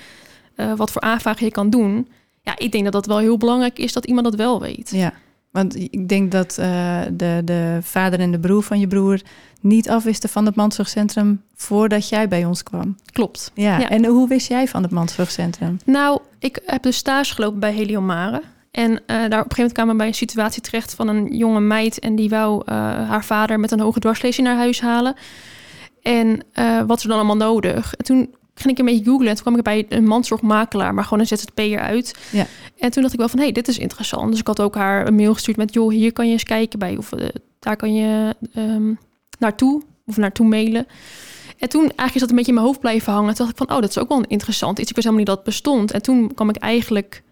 eh, 0.55 0.73
wat 0.77 0.91
voor 0.91 1.03
aanvragen 1.03 1.45
je 1.47 1.53
kan 1.53 1.71
doen. 1.71 2.09
Ja, 2.43 2.59
ik 2.59 2.73
denk 2.73 2.85
dat 2.85 2.93
dat 2.93 3.07
wel 3.07 3.19
heel 3.19 3.37
belangrijk 3.37 3.79
is 3.79 3.93
dat 3.93 4.07
iemand 4.07 4.25
dat 4.27 4.35
wel 4.35 4.61
weet. 4.61 4.91
Ja, 4.95 5.13
want 5.53 5.77
ik 5.77 6.09
denk 6.09 6.31
dat 6.31 6.59
eh, 6.59 7.01
de, 7.13 7.43
de 7.45 7.79
vader 7.83 8.21
en 8.21 8.31
de 8.31 8.41
broer 8.41 8.63
van 8.63 8.81
je 8.81 8.87
broer 8.87 9.21
niet 9.61 9.89
afwisten 9.89 10.29
van 10.29 10.47
het 10.47 10.55
mantelzorgcentrum 10.55 11.43
voordat 11.55 12.09
jij 12.09 12.29
bij 12.29 12.45
ons 12.45 12.63
kwam. 12.63 12.97
Klopt. 13.13 13.51
Ja. 13.55 13.79
Ja. 13.79 13.89
En 13.89 14.05
hoe 14.05 14.29
wist 14.29 14.49
jij 14.49 14.69
van 14.69 14.83
het 14.83 14.91
mantelzorgcentrum? 14.91 15.79
Nou, 15.85 16.21
ik 16.39 16.61
heb 16.67 16.83
dus 16.83 16.97
stage 16.97 17.35
gelopen 17.35 17.61
bij 17.61 17.73
Heliomare. 17.73 18.43
En 18.71 18.91
eh, 18.91 19.07
daar 19.07 19.25
op 19.25 19.31
een 19.31 19.37
gegeven 19.37 19.57
moment 19.57 19.73
kwamen 19.73 19.93
we 19.93 19.99
bij 19.99 20.07
een 20.07 20.15
situatie 20.15 20.63
terecht 20.63 20.95
van 20.95 21.09
een 21.09 21.37
jonge 21.37 21.61
meid. 21.61 21.99
En 21.99 22.17
die 22.17 22.29
wou 22.29 22.63
eh, 22.65 22.75
haar 23.09 23.25
vader 23.25 23.61
met 23.61 23.71
een 23.71 23.81
hoge 23.81 24.01
dwarslezing 24.01 24.47
naar 24.47 24.57
huis 24.57 24.81
halen. 24.81 25.15
En 26.03 26.45
wat 26.87 27.03
er 27.03 27.09
dan 27.09 27.17
allemaal 27.17 27.37
nodig? 27.37 27.95
En 27.95 28.05
toen 28.05 28.35
ging 28.63 28.79
ik 28.79 28.79
een 28.79 28.93
beetje 28.93 29.11
googlen. 29.11 29.29
En 29.29 29.35
toen 29.35 29.43
kwam 29.43 29.57
ik 29.57 29.63
bij 29.63 29.87
een 29.89 30.07
mantelzorgmakelaar, 30.07 30.95
maar 30.95 31.05
gewoon 31.05 31.21
een 31.21 31.27
ZZP'er 31.27 31.81
uit. 31.81 32.19
Ja. 32.31 32.47
En 32.79 32.91
toen 32.91 33.03
dacht 33.03 33.15
ik 33.15 33.19
wel 33.19 33.29
van, 33.29 33.39
hé, 33.39 33.45
hey, 33.45 33.53
dit 33.53 33.69
is 33.69 33.79
interessant. 33.79 34.31
Dus 34.31 34.41
ik 34.41 34.47
had 34.47 34.61
ook 34.61 34.75
haar 34.75 35.07
een 35.07 35.15
mail 35.15 35.33
gestuurd 35.35 35.57
met... 35.57 35.75
joh, 35.75 35.91
hier 35.91 36.13
kan 36.13 36.27
je 36.27 36.33
eens 36.33 36.43
kijken 36.45 36.79
bij... 36.79 36.97
of 36.97 37.13
eh, 37.13 37.29
daar 37.59 37.77
kan 37.77 37.95
je 37.95 38.37
ehm, 38.55 38.93
naartoe 39.39 39.83
of 40.07 40.17
naartoe 40.17 40.47
mailen. 40.47 40.87
En 41.59 41.69
toen 41.69 41.81
eigenlijk 41.83 42.15
is 42.15 42.21
dat 42.21 42.31
een 42.31 42.37
beetje 42.37 42.51
in 42.51 42.55
mijn 42.55 42.67
hoofd 42.67 42.81
blijven 42.81 43.13
hangen. 43.13 43.35
Toen 43.35 43.47
dacht 43.47 43.51
ik 43.61 43.67
van, 43.67 43.77
oh, 43.77 43.83
dat 43.83 43.91
is 43.91 43.99
ook 43.99 44.09
wel 44.09 44.25
interessant 44.27 44.79
iets. 44.79 44.89
Ik 44.89 44.95
wist 44.95 45.07
helemaal 45.09 45.27
niet 45.27 45.37
dat 45.37 45.45
bestond. 45.45 45.91
En 45.91 46.03
toen 46.03 46.35
kwam 46.35 46.49
ik 46.49 46.57
eigenlijk 46.57 47.23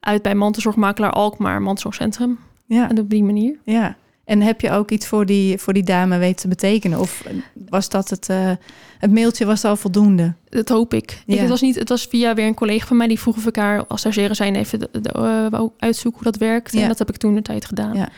uit 0.00 0.22
bij 0.22 0.34
mantelzorgmakelaar 0.34 1.10
Alkmaar, 1.10 1.62
mantelzorgcentrum. 1.62 2.38
Ja, 2.66 2.88
En 2.88 2.98
op 2.98 3.10
die 3.10 3.24
manier. 3.24 3.58
ja. 3.64 3.96
En 4.24 4.42
heb 4.42 4.60
je 4.60 4.70
ook 4.70 4.90
iets 4.90 5.06
voor 5.06 5.26
die, 5.26 5.58
voor 5.58 5.72
die 5.72 5.82
dame 5.82 6.18
weten 6.18 6.40
te 6.40 6.48
betekenen? 6.48 7.00
Of 7.00 7.24
was 7.68 7.88
dat 7.88 8.10
het, 8.10 8.28
eh, 8.28 8.50
het 8.98 9.12
mailtje 9.12 9.44
was 9.44 9.64
al 9.64 9.76
voldoende? 9.76 10.34
Dat 10.48 10.68
hoop 10.68 10.94
ik. 10.94 11.22
Ja. 11.26 11.34
ik. 11.34 11.40
Het 11.40 11.48
was 11.48 11.60
niet, 11.60 11.74
het 11.74 11.88
was 11.88 12.06
via 12.06 12.34
weer 12.34 12.46
een 12.46 12.54
collega 12.54 12.86
van 12.86 12.96
mij 12.96 13.06
die 13.06 13.18
vroeg 13.18 13.36
of 13.36 13.46
ik 13.46 13.56
haar 13.56 13.86
als 13.86 14.00
stagiaire 14.00 14.34
zijn 14.34 14.54
even 14.54 14.78
de, 14.78 14.88
de, 15.00 15.08
eh, 15.52 15.62
uitzoeken 15.78 16.22
hoe 16.22 16.32
dat 16.32 16.40
werkt. 16.40 16.72
Ja. 16.72 16.82
En 16.82 16.88
dat 16.88 16.98
heb 16.98 17.08
ik 17.08 17.16
toen 17.16 17.34
de 17.34 17.42
tijd 17.42 17.64
gedaan. 17.64 17.96
Ja. 17.96 18.08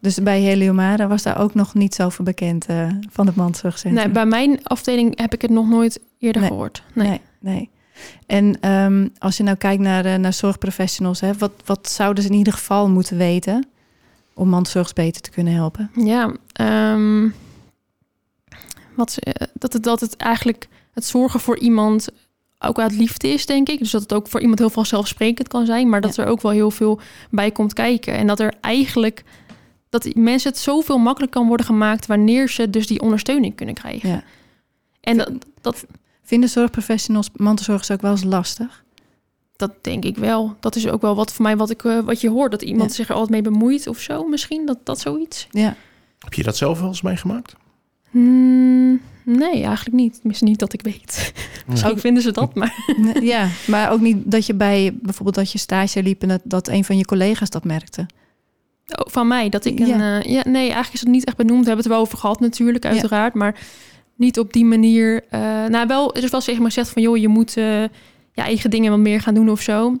Dus 0.00 0.22
bij 0.22 0.40
Heliomara 0.40 1.06
was 1.06 1.22
daar 1.22 1.40
ook 1.40 1.54
nog 1.54 1.74
niet 1.74 1.94
zoveel 1.94 2.24
bekend 2.24 2.66
eh, 2.66 2.88
van 3.10 3.26
het 3.26 3.36
mantelzorgcentrum? 3.36 4.04
Nee, 4.04 4.12
bij 4.12 4.26
mijn 4.26 4.64
afdeling 4.64 5.18
heb 5.20 5.34
ik 5.34 5.42
het 5.42 5.50
nog 5.50 5.68
nooit 5.68 6.00
eerder 6.18 6.40
Nee. 6.40 6.50
gehoord. 6.50 6.82
Nee. 6.92 7.08
Nee, 7.08 7.20
nee. 7.40 7.70
En 8.26 8.60
ehm, 8.60 9.08
als 9.18 9.36
je 9.36 9.42
nou 9.42 9.56
kijkt 9.56 9.82
naar, 9.82 10.20
naar 10.20 10.32
zorgprofessionals, 10.32 11.20
hè, 11.20 11.32
wat, 11.34 11.52
wat 11.64 11.88
zouden 11.88 12.22
ze 12.22 12.28
in 12.30 12.36
ieder 12.36 12.52
geval 12.52 12.88
moeten 12.88 13.16
weten 13.16 13.66
om 14.34 14.48
mantelzorgers 14.48 14.92
beter 14.94 15.20
te 15.22 15.30
kunnen 15.30 15.52
helpen? 15.54 15.90
Ja, 15.94 16.32
ehm, 16.52 17.28
wat, 18.94 19.12
ze- 19.12 19.20
eh, 19.20 19.46
dat, 19.52 19.72
het, 19.72 19.82
dat 19.82 20.00
het 20.00 20.16
eigenlijk 20.16 20.68
het 20.92 21.04
zorgen 21.04 21.40
voor 21.40 21.58
iemand 21.58 22.08
ook 22.58 22.78
uit 22.78 22.92
liefde 22.92 23.28
is, 23.28 23.46
denk 23.46 23.68
ik. 23.68 23.78
Dus 23.78 23.90
dat 23.90 24.02
het 24.02 24.12
ook 24.12 24.28
voor 24.28 24.40
iemand 24.40 24.58
heel 24.58 24.70
vanzelfsprekend 24.70 25.48
kan 25.48 25.66
zijn, 25.66 25.88
maar 25.88 26.00
dat 26.00 26.16
er 26.16 26.26
ook 26.26 26.40
wel 26.42 26.52
heel 26.52 26.70
veel 26.70 27.00
bij 27.30 27.50
komt 27.50 27.72
kijken. 27.72 28.14
En 28.14 28.26
dat 28.26 28.40
er 28.40 28.54
eigenlijk 28.60 29.24
dat 29.88 30.14
mensen 30.14 30.50
het 30.50 30.58
zoveel 30.60 30.98
makkelijker 30.98 31.38
kan 31.38 31.48
worden 31.48 31.66
gemaakt 31.66 32.06
wanneer 32.06 32.48
ze 32.48 32.70
dus 32.70 32.86
die 32.86 33.00
ondersteuning 33.00 33.54
kunnen 33.56 33.74
krijgen. 33.74 34.08
Ja. 34.08 34.22
En 35.00 35.16
dat, 35.16 35.30
dat, 35.60 35.86
Vinden 36.22 36.48
zorgprofessionals 36.48 37.30
mantelzorgers 37.36 37.90
ook 37.90 38.00
wel 38.00 38.10
eens 38.10 38.24
lastig? 38.24 38.83
Dat 39.56 39.70
denk 39.80 40.04
ik 40.04 40.16
wel. 40.16 40.56
Dat 40.60 40.76
is 40.76 40.88
ook 40.88 41.00
wel 41.02 41.14
wat 41.16 41.32
voor 41.32 41.42
mij 41.44 41.56
wat, 41.56 41.70
ik, 41.70 41.84
eh, 41.84 41.98
wat 41.98 42.20
je 42.20 42.30
hoort. 42.30 42.50
Dat 42.50 42.62
iemand 42.62 42.88
Ja. 42.90 42.94
zich 42.96 43.08
er 43.08 43.12
altijd 43.14 43.30
mee 43.30 43.42
bemoeit 43.52 43.86
of 43.86 43.98
zo 44.00 44.28
misschien. 44.28 44.66
Dat, 44.66 44.78
dat 44.84 45.00
zoiets. 45.00 45.46
Ja. 45.50 45.76
Heb 46.18 46.34
je 46.34 46.42
dat 46.42 46.56
zelf 46.56 46.78
wel 46.78 46.88
eens 46.88 47.02
meegemaakt? 47.02 47.54
Hmm, 48.10 49.00
nee, 49.24 49.62
eigenlijk 49.62 49.96
niet. 49.96 50.14
Tenminste 50.14 50.44
niet 50.44 50.58
dat 50.58 50.72
ik 50.72 50.82
weet. 50.82 51.32
Misschien 51.66 51.92
Ook- 51.92 51.98
vinden 52.00 52.22
ze 52.22 52.30
dat, 52.32 52.54
maar... 52.60 52.94
Nee, 52.96 53.22
ja, 53.24 53.48
maar 53.66 53.90
ook 53.92 54.00
niet 54.00 54.30
dat 54.30 54.46
je 54.46 54.54
bij 54.54 54.98
bijvoorbeeld 55.02 55.36
dat 55.36 55.52
je 55.52 55.58
stage 55.58 56.02
liep 56.02 56.22
en 56.22 56.28
dat, 56.28 56.40
dat 56.44 56.68
een 56.68 56.84
van 56.84 56.96
je 56.98 57.04
collega's 57.04 57.50
dat 57.50 57.64
merkte. 57.64 58.06
Oh, 58.86 59.12
van 59.12 59.28
mij, 59.28 59.48
dat 59.48 59.64
ik 59.64 59.78
een... 59.80 59.86
Ja. 59.86 59.96
Ja. 59.96 60.22
ja, 60.26 60.42
nee, 60.44 60.62
eigenlijk 60.64 60.92
is 60.94 61.00
het 61.00 61.08
niet 61.08 61.24
echt 61.24 61.36
benoemd. 61.36 61.60
We 61.60 61.66
hebben 61.66 61.76
het 61.84 61.86
er 61.86 61.92
wel 61.92 62.00
over 62.00 62.18
gehad 62.18 62.40
natuurlijk, 62.40 62.84
uiteraard. 62.86 63.34
Maar 63.34 63.60
niet 64.16 64.38
op 64.38 64.52
die 64.52 64.64
manier... 64.64 65.24
eh, 65.30 65.40
nou, 65.66 65.86
wel, 65.86 66.14
er 66.14 66.22
is 66.22 66.30
wel 66.30 66.40
zeg 66.40 66.56
maar 66.56 66.66
gezegd 66.66 66.90
van... 66.90 67.02
joh, 67.02 67.16
je 67.16 67.28
moet 67.28 67.56
eh, 67.56 67.84
je 68.34 68.42
eigen 68.42 68.70
dingen 68.70 68.90
wat 68.90 69.00
meer 69.00 69.20
gaan 69.20 69.34
doen 69.34 69.50
of 69.50 69.60
zo. 69.60 69.96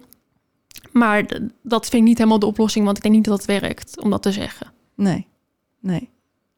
Maar 0.92 1.40
dat 1.62 1.82
vind 1.88 2.02
ik 2.02 2.08
niet 2.08 2.18
helemaal 2.18 2.38
de 2.38 2.46
oplossing... 2.46 2.84
want 2.84 2.96
ik 2.96 3.02
denk 3.02 3.14
niet 3.14 3.24
dat 3.24 3.36
het 3.36 3.46
werkt 3.60 4.00
om 4.00 4.10
dat 4.10 4.22
te 4.22 4.32
zeggen. 4.32 4.66
Nee, 4.96 5.26
nee. 5.80 6.08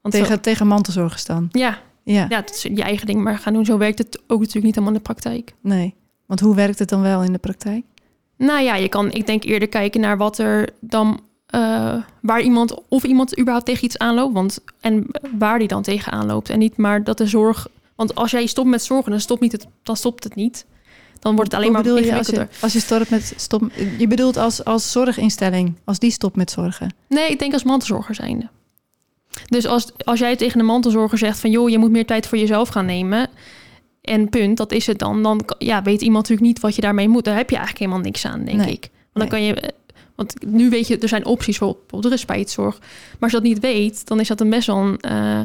Want 0.00 0.14
Tegen, 0.14 0.34
zo- 0.34 0.40
tegen 0.40 0.66
mantelzorgers 0.66 1.24
dan? 1.24 1.48
ja, 1.52 1.78
Ja, 2.02 2.26
ja, 2.28 2.44
is 2.48 2.62
je 2.62 2.82
eigen 2.82 3.06
ding 3.06 3.22
maar 3.22 3.38
gaan 3.38 3.52
doen. 3.52 3.64
Zo 3.64 3.78
werkt 3.78 3.98
het 3.98 4.18
ook 4.26 4.38
natuurlijk 4.38 4.64
niet 4.64 4.74
helemaal 4.74 4.94
in 4.94 4.98
de 5.02 5.12
praktijk. 5.12 5.54
nee. 5.60 5.94
Want 6.26 6.40
hoe 6.40 6.54
werkt 6.54 6.78
het 6.78 6.88
dan 6.88 7.00
wel 7.00 7.22
in 7.22 7.32
de 7.32 7.38
praktijk? 7.38 7.84
Nou 8.36 8.60
ja, 8.62 8.74
je 8.74 8.88
kan, 8.88 9.12
ik 9.12 9.26
denk 9.26 9.44
eerder 9.44 9.68
kijken 9.68 10.00
naar 10.00 10.16
wat 10.16 10.38
er 10.38 10.68
dan, 10.80 11.20
eh, 11.46 11.94
waar 12.22 12.40
iemand, 12.40 12.74
of 12.88 13.04
iemand 13.04 13.38
überhaupt 13.38 13.66
tegen 13.66 13.84
iets 13.84 13.98
aanloopt, 13.98 14.34
want 14.34 14.58
en 14.80 15.06
waar 15.38 15.58
die 15.58 15.68
dan 15.68 15.82
tegen 15.82 16.12
aanloopt. 16.12 16.50
En 16.50 16.58
niet 16.58 16.76
maar 16.76 17.04
dat 17.04 17.18
de 17.18 17.26
zorg, 17.26 17.68
want 17.94 18.14
als 18.14 18.30
jij 18.30 18.46
stopt 18.46 18.68
met 18.68 18.82
zorgen, 18.82 19.10
dan 19.10 19.20
stopt, 19.20 19.40
niet 19.40 19.52
het, 19.52 19.66
dan 19.82 19.96
stopt 19.96 20.24
het 20.24 20.34
niet. 20.34 20.66
Dan 21.20 21.34
wordt 21.36 21.52
het 21.52 21.60
alleen 21.60 21.74
Hoe 21.74 21.82
maar 21.82 21.92
je 21.92 21.98
als 21.98 22.06
je, 22.06 22.10
ingewikkelder. 22.10 22.48
als 22.62 22.72
je 22.72 22.80
stopt 22.80 23.10
met 23.10 23.32
stop, 23.36 23.70
je 23.98 24.06
bedoelt 24.06 24.36
als, 24.36 24.64
als 24.64 24.92
zorginstelling, 24.92 25.74
als 25.84 25.98
die 25.98 26.10
stopt 26.10 26.36
met 26.36 26.50
zorgen. 26.50 26.94
Nee, 27.08 27.30
ik 27.30 27.38
denk 27.38 27.52
als 27.52 27.64
mantelzorger 27.64 28.14
zijnde. 28.14 28.48
Dus 29.48 29.66
als, 29.66 29.92
als 30.04 30.18
jij 30.18 30.36
tegen 30.36 30.58
de 30.58 30.64
mantelzorger 30.64 31.18
zegt 31.18 31.38
van 31.40 31.50
joh, 31.50 31.68
je 31.70 31.78
moet 31.78 31.90
meer 31.90 32.06
tijd 32.06 32.26
voor 32.26 32.38
jezelf 32.38 32.68
gaan 32.68 32.86
nemen. 32.86 33.28
En 34.02 34.28
punt, 34.28 34.56
dat 34.56 34.72
is 34.72 34.86
het 34.86 34.98
dan. 34.98 35.22
Dan 35.22 35.44
ja, 35.58 35.82
weet 35.82 36.00
iemand 36.02 36.28
natuurlijk 36.28 36.46
niet 36.46 36.60
wat 36.60 36.74
je 36.74 36.80
daarmee 36.80 37.08
moet. 37.08 37.24
Daar 37.24 37.36
heb 37.36 37.50
je 37.50 37.56
eigenlijk 37.56 37.84
helemaal 37.86 38.04
niks 38.06 38.24
aan, 38.24 38.44
denk 38.44 38.58
Nee. 38.58 38.72
ik. 38.72 38.90
Want 39.12 39.28
dan 39.30 39.38
kan 39.38 39.42
je. 39.42 39.54
eh, 39.54 39.68
Want 40.14 40.34
nu 40.46 40.68
weet 40.70 40.86
je, 40.86 40.98
er 40.98 41.08
zijn 41.08 41.24
opties 41.26 41.58
voor 41.58 41.76
bijvoorbeeld 41.80 42.12
respijtzorg. 42.12 42.78
Maar 42.78 42.88
als 43.20 43.30
je 43.30 43.36
dat 43.36 43.46
niet 43.46 43.60
weet, 43.60 44.06
dan 44.06 44.20
is 44.20 44.28
dat 44.28 44.40
een 44.40 44.50
best 44.50 44.66
wel 44.66 44.76
een. 44.76 44.98
eh, 45.00 45.40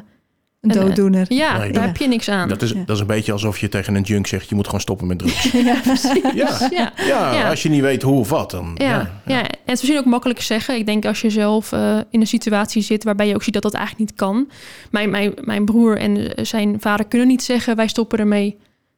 Een 0.62 0.70
eh, 0.70 0.82
dooddoener. 0.82 1.26
ja, 1.34 1.58
Nee, 1.58 1.72
daar 1.72 1.82
ja. 1.82 1.88
heb 1.88 1.98
je 1.98 2.08
niks 2.08 2.30
aan. 2.30 2.50
Dat 2.50 2.62
is, 2.62 2.70
Ja. 2.70 2.84
dat 2.86 2.96
is 2.96 3.02
een 3.02 3.08
beetje 3.08 3.32
alsof 3.32 3.60
je 3.60 3.70
tegen 3.70 3.96
een 3.96 4.02
junk 4.02 4.28
zegt... 4.28 4.50
je 4.50 4.56
moet 4.56 4.66
gewoon 4.66 4.82
stoppen 4.82 5.08
met 5.08 5.20
drugs. 5.20 5.52
Ja, 5.52 5.76
precies. 5.84 6.22
Ja, 6.34 6.68
ja. 6.72 6.94
ja, 6.96 7.34
Ja. 7.34 7.50
als 7.50 7.64
je 7.64 7.70
niet 7.70 7.82
weet 7.82 8.02
hoe 8.02 8.20
of 8.20 8.30
wat, 8.30 8.52
dan... 8.52 8.72
Ja, 8.76 9.22
ja, 9.26 9.40
en 9.40 9.44
het 9.46 9.50
is 9.66 9.66
misschien 9.66 9.98
ook 9.98 10.06
makkelijk 10.06 10.42
zeggen. 10.42 10.76
Ik 10.76 10.86
denk 10.86 11.06
als 11.06 11.22
je 11.22 11.30
zelf 11.30 11.72
eh, 11.72 11.98
in 12.10 12.22
een 12.22 12.28
situatie 12.28 12.82
zit 12.82 13.04
waarbij 13.04 13.28
je 13.28 13.36
ook 13.36 13.44
ziet 13.44 13.54
dat 13.54 13.64
dat 13.64 13.74
eigenlijk 13.74 14.10
niet 14.10 14.20
kan. 14.20 14.50
Mijn, 14.92 15.10
mijn, 15.10 15.34
mijn 15.44 15.66
broer 15.66 15.98
en 15.98 16.36
eh, 16.36 16.46
zijn 16.46 16.76
vader 16.80 17.06
kunnen 17.06 17.28
niet 17.28 17.44
zeggen 17.44 17.76
wij 17.76 17.88
stoppen 17.88 18.20
ermee. 18.20 18.58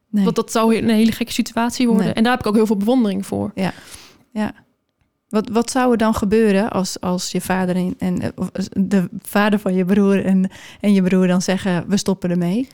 Nee. 0.10 0.24
Want 0.24 0.36
dat 0.36 0.52
zou 0.52 0.76
een 0.78 0.90
hele 0.90 1.12
gekke 1.12 1.32
situatie 1.34 1.88
worden. 1.88 2.06
Nee. 2.06 2.14
En 2.14 2.24
daar 2.24 2.32
heb 2.32 2.42
ik 2.42 2.48
ook 2.48 2.56
heel 2.56 2.66
veel 2.66 2.78
bewondering 2.78 3.26
voor. 3.26 3.52
Ja. 3.56 4.54
Wat, 5.34 5.50
wat 5.50 5.72
zou 5.72 5.92
er 5.92 5.98
dan 5.98 6.16
gebeuren 6.16 6.70
als, 6.70 7.00
als 7.00 7.32
je 7.32 7.42
vader 7.42 7.76
en, 7.76 7.96
en 7.98 8.22
eh, 8.22 8.30
of 8.36 8.50
de 8.72 9.10
vader 9.22 9.60
van 9.60 9.74
je 9.74 9.86
broer 9.86 10.26
en, 10.26 10.50
en 10.82 10.94
je 10.94 11.02
broer 11.04 11.28
dan 11.28 11.42
zeggen 11.42 11.84
we 11.88 11.98
stoppen 11.98 12.30
ermee? 12.30 12.68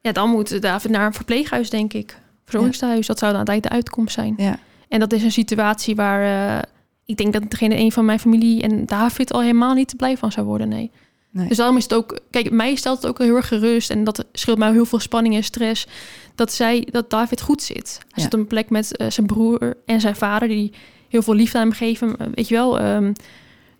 Ja, 0.00 0.12
dan 0.12 0.30
moet 0.30 0.62
David 0.62 0.90
naar 0.90 1.06
een 1.06 1.12
verpleeghuis, 1.14 1.70
denk 1.70 1.92
ik. 1.92 2.18
Verzorgingstehuis, 2.44 3.06
dat 3.06 3.18
zou 3.18 3.30
dan 3.32 3.38
uiteindelijk 3.46 3.76
de 3.84 3.86
uitkomst 3.86 4.14
zijn. 4.14 4.34
Ja, 4.36 4.58
En 4.88 5.00
dat 5.00 5.12
is 5.12 5.22
een 5.22 5.32
situatie 5.32 5.94
waar... 5.96 6.56
eh, 6.56 6.62
ik 7.04 7.16
denk 7.16 7.32
dat 7.32 7.50
degene 7.50 7.76
een 7.76 7.92
van 7.92 8.04
mijn 8.04 8.20
familie 8.20 8.62
en 8.62 8.86
David 8.86 9.32
al 9.32 9.40
helemaal 9.40 9.74
niet 9.74 9.88
te 9.88 9.96
blij 9.96 10.16
van 10.16 10.32
zou 10.32 10.46
worden, 10.46 10.68
nee. 10.68 10.90
Nee. 11.30 11.48
Dus 11.48 11.56
daarom 11.56 11.76
is 11.76 11.82
het 11.82 11.94
ook, 11.94 12.18
kijk, 12.30 12.50
mij 12.50 12.74
stelt 12.74 12.96
het 13.02 13.06
ook 13.06 13.18
heel 13.18 13.36
erg 13.36 13.48
gerust 13.48 13.90
en 13.90 14.04
dat 14.04 14.24
scheelt 14.32 14.58
mij 14.58 14.72
heel 14.72 14.84
veel 14.86 14.98
spanning 14.98 15.34
en 15.34 15.44
stress. 15.44 15.86
Dat 16.34 16.52
zij, 16.52 16.88
dat 16.90 17.10
David 17.10 17.40
goed 17.40 17.62
zit. 17.62 17.98
Hij 17.98 18.08
Ja. 18.14 18.22
zit 18.22 18.34
op 18.34 18.40
een 18.40 18.46
plek 18.46 18.70
met 18.70 18.96
eh, 18.96 19.10
zijn 19.10 19.26
broer 19.26 19.74
en 19.86 20.00
zijn 20.00 20.16
vader, 20.16 20.48
die 20.48 20.72
heel 21.08 21.22
veel 21.22 21.34
liefde 21.34 21.58
aan 21.58 21.66
hem 21.68 21.76
geven. 21.76 22.16
Eh, 22.18 22.26
Weet 22.34 22.48
je 22.48 22.54
wel, 22.54 22.78
ehm, 22.80 23.12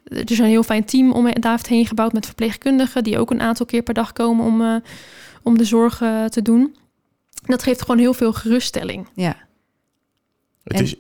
er 0.05 0.31
is 0.31 0.39
een 0.39 0.45
heel 0.45 0.63
fijn 0.63 0.85
team 0.85 1.13
om 1.13 1.33
David 1.41 1.67
heen 1.67 1.87
gebouwd 1.87 2.13
met 2.13 2.27
verpleegkundigen, 2.27 3.05
die 3.05 3.19
ook 3.19 3.31
een 3.31 3.41
aantal 3.41 3.67
keer 3.67 3.83
per 3.83 3.95
dag 3.95 4.13
komen 4.13 4.45
om, 4.47 4.63
eh, 4.63 4.75
om 5.43 5.59
de 5.59 5.65
zorg 5.65 6.01
eh, 6.01 6.25
te 6.25 6.43
doen. 6.43 6.77
Dat 7.47 7.63
geeft 7.63 7.81
gewoon 7.81 7.99
heel 7.99 8.15
veel 8.15 8.33
geruststelling. 8.33 9.07
Ja, 9.15 9.37
Het 10.65 10.77
En- 10.77 10.83
is, 10.85 10.95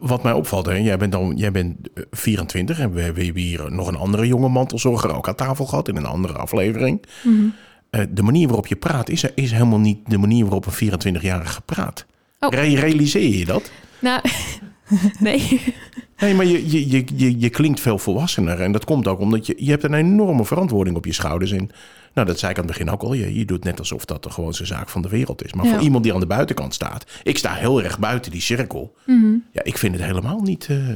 wat 0.00 0.22
mij 0.22 0.32
opvalt, 0.32 0.66
hè, 0.66 0.72
jij 0.72 0.96
bent, 0.98 1.12
dan, 1.12 1.32
jij 1.36 1.50
bent 1.50 1.76
eh, 1.94 2.02
24 2.10 2.78
en 2.78 2.92
we, 2.92 3.12
we 3.12 3.22
hebben 3.24 3.42
hier 3.42 3.72
nog 3.72 3.88
een 3.88 3.96
andere 3.96 4.26
jonge 4.26 4.48
mantelzorger 4.48 5.14
ook 5.16 5.28
aan 5.28 5.34
tafel 5.34 5.64
gehad 5.66 5.88
in 5.88 5.96
een 5.96 6.06
andere 6.06 6.34
aflevering. 6.34 7.02
Eh, 7.90 8.00
de 8.10 8.22
manier 8.22 8.46
waarop 8.46 8.66
je 8.66 8.76
praat 8.76 9.08
is, 9.08 9.24
is 9.34 9.50
helemaal 9.52 9.78
niet 9.78 9.98
de 10.10 10.18
manier 10.18 10.42
waarop 10.44 10.66
een 10.66 10.72
24-jarige 10.72 11.60
praat. 11.60 12.06
Oh. 12.40 12.50
Re- 12.50 12.74
realiseer 12.80 13.38
je 13.38 13.44
dat? 13.44 13.70
Nou, 13.98 14.20
nee. 15.18 15.62
Nee, 16.18 16.34
maar 16.34 16.46
je, 16.46 16.70
je, 16.70 16.90
je, 16.90 17.04
je, 17.14 17.38
je 17.38 17.48
klinkt 17.50 17.80
veel 17.80 17.98
volwassener. 17.98 18.60
En 18.60 18.72
dat 18.72 18.84
komt 18.84 19.06
ook 19.06 19.20
omdat 19.20 19.46
je, 19.46 19.54
je 19.58 19.70
hebt 19.70 19.84
een 19.84 19.94
enorme 19.94 20.44
verantwoording 20.44 20.96
op 20.96 21.04
je 21.04 21.12
schouders. 21.12 21.50
En 21.52 21.70
nou, 22.14 22.26
dat 22.26 22.38
zei 22.38 22.52
ik 22.52 22.58
aan 22.58 22.64
het 22.64 22.72
begin 22.78 22.90
ook 22.92 23.02
al. 23.02 23.12
Je, 23.12 23.34
je 23.38 23.44
doet 23.44 23.64
net 23.64 23.78
alsof 23.78 24.04
dat 24.04 24.22
de 24.22 24.30
gewoonste 24.30 24.66
zaak 24.66 24.88
van 24.88 25.02
de 25.02 25.08
wereld 25.08 25.44
is. 25.44 25.52
Maar 25.52 25.64
Ja. 25.66 25.72
voor 25.72 25.80
iemand 25.82 26.04
die 26.04 26.14
aan 26.14 26.20
de 26.20 26.26
buitenkant 26.26 26.74
staat. 26.74 27.04
Ik 27.22 27.38
sta 27.38 27.54
heel 27.54 27.82
erg 27.82 27.98
buiten 27.98 28.30
die 28.30 28.40
cirkel. 28.40 28.94
Mhm. 29.06 29.34
Ja, 29.52 29.62
ik 29.64 29.78
vind 29.78 29.94
het 29.94 30.04
helemaal 30.04 30.40
niet... 30.40 30.66
eh, 30.70 30.88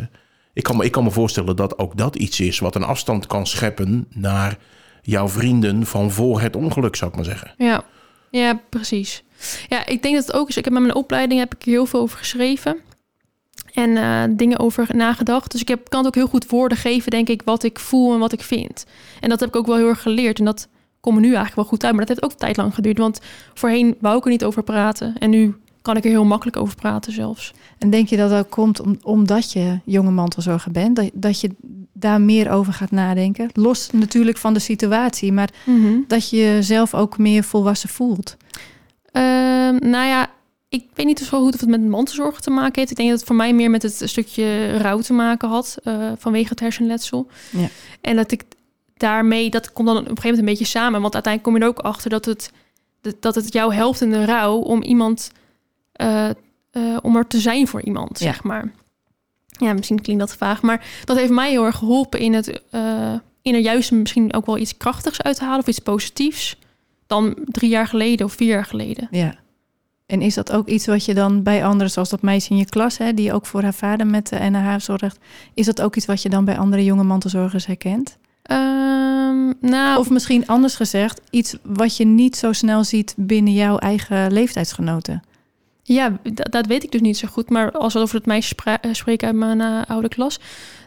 ik, 0.52 0.62
kan 0.62 0.76
me, 0.76 0.84
ik 0.84 0.92
kan 0.92 1.04
me 1.04 1.10
voorstellen 1.10 1.56
dat 1.56 1.78
ook 1.78 1.96
dat 1.96 2.16
iets 2.16 2.40
is... 2.40 2.58
wat 2.58 2.74
een 2.74 2.82
afstand 2.84 3.26
kan 3.26 3.46
scheppen 3.46 4.06
naar 4.14 4.58
jouw 5.02 5.28
vrienden 5.28 5.86
van 5.86 6.10
voor 6.10 6.40
het 6.40 6.56
ongeluk, 6.56 6.96
zou 6.96 7.10
ik 7.10 7.16
maar 7.16 7.24
zeggen. 7.26 7.54
Ja, 7.58 7.82
ja, 8.30 8.60
precies. 8.68 9.22
Ja, 9.68 9.86
ik 9.86 10.02
denk 10.02 10.14
dat 10.14 10.26
het 10.26 10.34
ook 10.36 10.48
is. 10.48 10.56
Ik 10.56 10.64
heb 10.64 10.72
met 10.72 10.82
mijn 10.82 10.94
opleiding 10.94 11.40
heb 11.40 11.54
ik 11.54 11.62
heel 11.62 11.86
veel 11.86 12.00
over 12.00 12.18
geschreven. 12.18 12.76
En 13.74 13.96
eh, 13.96 14.22
dingen 14.36 14.58
over 14.58 14.86
nagedacht. 14.92 15.50
Dus 15.50 15.60
ik 15.60 15.68
heb, 15.68 15.88
kan 15.88 15.98
het 15.98 16.08
ook 16.08 16.14
heel 16.14 16.26
goed 16.26 16.50
woorden 16.50 16.78
geven, 16.78 17.10
denk 17.10 17.28
ik, 17.28 17.42
wat 17.44 17.62
ik 17.62 17.78
voel 17.78 18.12
en 18.12 18.18
wat 18.18 18.32
ik 18.32 18.42
vind. 18.42 18.86
En 19.20 19.28
dat 19.28 19.40
heb 19.40 19.48
ik 19.48 19.56
ook 19.56 19.66
wel 19.66 19.76
heel 19.76 19.88
erg 19.88 20.02
geleerd. 20.02 20.38
En 20.38 20.44
dat 20.44 20.68
komt 21.00 21.14
me 21.14 21.20
nu 21.20 21.26
eigenlijk 21.26 21.56
wel 21.56 21.64
goed 21.64 21.84
uit. 21.84 21.94
Maar 21.94 22.06
dat 22.06 22.16
heeft 22.16 22.32
ook 22.32 22.38
tijd 22.38 22.56
lang 22.56 22.74
geduurd. 22.74 22.98
Want 22.98 23.20
voorheen 23.54 23.96
wou 24.00 24.18
ik 24.18 24.24
er 24.24 24.30
niet 24.30 24.44
over 24.44 24.62
praten. 24.62 25.14
En 25.18 25.30
nu 25.30 25.54
kan 25.82 25.96
ik 25.96 26.04
er 26.04 26.10
heel 26.10 26.24
makkelijk 26.24 26.56
over 26.56 26.74
praten 26.74 27.12
zelfs. 27.12 27.52
En 27.78 27.90
denk 27.90 28.08
je 28.08 28.16
dat 28.16 28.30
dat 28.30 28.48
komt 28.48 28.80
om, 28.80 28.98
omdat 29.02 29.52
je 29.52 29.78
jonge 29.84 30.10
mantelzorger 30.10 30.72
bent? 30.72 30.96
Dat, 30.96 31.10
dat 31.12 31.40
je 31.40 31.50
daar 31.92 32.20
meer 32.20 32.50
over 32.50 32.72
gaat 32.72 32.90
nadenken? 32.90 33.50
Los 33.52 33.90
natuurlijk 33.90 34.36
van 34.36 34.54
de 34.54 34.60
situatie, 34.60 35.32
maar 35.32 35.50
dat 36.06 36.30
je 36.30 36.36
jezelf 36.36 36.94
ook 36.94 37.18
meer 37.18 37.44
volwassen 37.44 37.88
voelt. 37.88 38.36
Ehm, 39.12 39.76
nou 39.90 40.06
ja, 40.06 40.30
ik 40.70 40.84
weet 40.94 41.06
niet 41.06 41.18
zo 41.18 41.42
goed 41.44 41.54
of 41.54 41.60
het 41.60 41.68
met 41.68 41.86
mantelzorg 41.86 42.40
te 42.40 42.50
maken 42.50 42.72
heeft. 42.78 42.90
Ik 42.90 42.96
denk 42.96 43.08
dat 43.08 43.18
het 43.18 43.26
voor 43.28 43.36
mij 43.36 43.52
meer 43.54 43.70
met 43.70 43.82
het 43.82 44.02
stukje 44.04 44.76
rouw 44.76 44.98
te 45.00 45.12
maken 45.12 45.48
had 45.48 45.78
eh, 45.84 46.12
vanwege 46.18 46.48
het 46.48 46.60
hersenletsel. 46.60 47.26
Ja. 47.50 47.68
En 48.00 48.16
dat 48.16 48.32
ik 48.32 48.42
daarmee, 48.96 49.50
dat 49.50 49.72
komt 49.72 49.86
dan 49.88 49.96
op 49.96 50.02
een 50.02 50.08
gegeven 50.08 50.28
moment 50.30 50.38
een 50.48 50.54
beetje 50.54 50.78
samen. 50.78 51.00
Want 51.00 51.14
uiteindelijk 51.14 51.42
kom 51.54 51.54
je 51.54 51.60
er 51.72 51.78
ook 51.78 51.86
achter 51.94 52.10
dat 52.10 52.24
het, 52.24 52.50
dat- 53.20 53.34
het 53.34 53.52
jou 53.52 53.74
helpt 53.74 54.00
in 54.00 54.10
de 54.10 54.24
rouw 54.24 54.56
om 54.56 54.82
iemand, 54.82 55.30
eh, 55.92 56.28
eh, 56.28 56.34
om 57.02 57.16
er 57.16 57.26
te 57.26 57.40
zijn 57.40 57.66
voor 57.68 57.82
iemand, 57.82 58.18
Ja. 58.18 58.24
zeg 58.26 58.42
maar. 58.42 58.72
Ja, 59.46 59.72
misschien 59.72 60.00
klinkt 60.00 60.22
dat 60.22 60.36
vaag, 60.36 60.62
maar 60.62 60.86
dat 61.04 61.16
heeft 61.16 61.30
mij 61.32 61.50
heel 61.50 61.64
erg 61.64 61.76
geholpen 61.76 62.20
in 62.20 62.32
het, 62.34 62.46
in 63.42 63.54
er 63.54 63.60
juist 63.60 63.90
misschien 63.92 64.34
ook 64.34 64.46
wel 64.46 64.58
iets 64.58 64.76
krachtigs 64.76 65.22
uit 65.22 65.36
te 65.36 65.44
halen 65.44 65.60
of 65.60 65.66
iets 65.66 65.78
positiefs 65.78 66.56
dan 67.06 67.36
drie 67.44 67.70
jaar 67.70 67.86
geleden 67.86 68.26
of 68.26 68.32
vier 68.32 68.48
jaar 68.48 68.64
geleden. 68.64 69.08
Ja. 69.10 69.38
En 70.10 70.22
is 70.22 70.34
dat 70.34 70.52
ook 70.52 70.68
iets 70.68 70.86
wat 70.86 71.04
je 71.04 71.14
dan 71.14 71.42
bij 71.42 71.64
anderen, 71.64 71.90
zoals 71.90 72.08
dat 72.08 72.22
meisje 72.22 72.50
in 72.50 72.56
je 72.56 72.64
klas, 72.68 72.98
hè, 72.98 73.14
die 73.14 73.32
ook 73.32 73.46
voor 73.46 73.62
haar 73.62 73.74
vader 73.74 74.06
met 74.06 74.28
de 74.28 74.36
NH 74.40 74.74
zorgt, 74.78 75.18
is 75.54 75.66
dat 75.66 75.80
ook 75.80 75.96
iets 75.96 76.06
wat 76.06 76.22
je 76.22 76.28
dan 76.28 76.44
bij 76.44 76.58
andere 76.58 76.84
jonge 76.84 77.02
mantelzorgers 77.04 77.66
herkent? 77.66 78.18
Ehm, 78.42 79.52
nou, 79.60 79.98
Of 79.98 80.10
misschien 80.10 80.46
anders 80.46 80.74
gezegd, 80.74 81.20
iets 81.30 81.56
wat 81.62 81.96
je 81.96 82.04
niet 82.04 82.36
zo 82.36 82.52
snel 82.52 82.84
ziet 82.84 83.14
binnen 83.16 83.52
jouw 83.52 83.76
eigen 83.78 84.32
leeftijdsgenoten. 84.32 85.22
ja, 85.82 86.18
dat, 86.32 86.52
dat 86.52 86.66
weet 86.66 86.82
ik 86.84 86.92
dus 86.92 87.00
niet 87.00 87.16
zo 87.18 87.28
goed. 87.28 87.50
Maar 87.50 87.70
als 87.72 87.92
we 87.92 87.98
over 88.00 88.14
het 88.16 88.26
meisje 88.26 88.54
eh, 88.64 88.92
spreken 88.92 89.26
uit 89.26 89.36
mijn 89.36 89.60
eh, 89.60 89.80
oude 89.86 90.08
klas, 90.08 90.40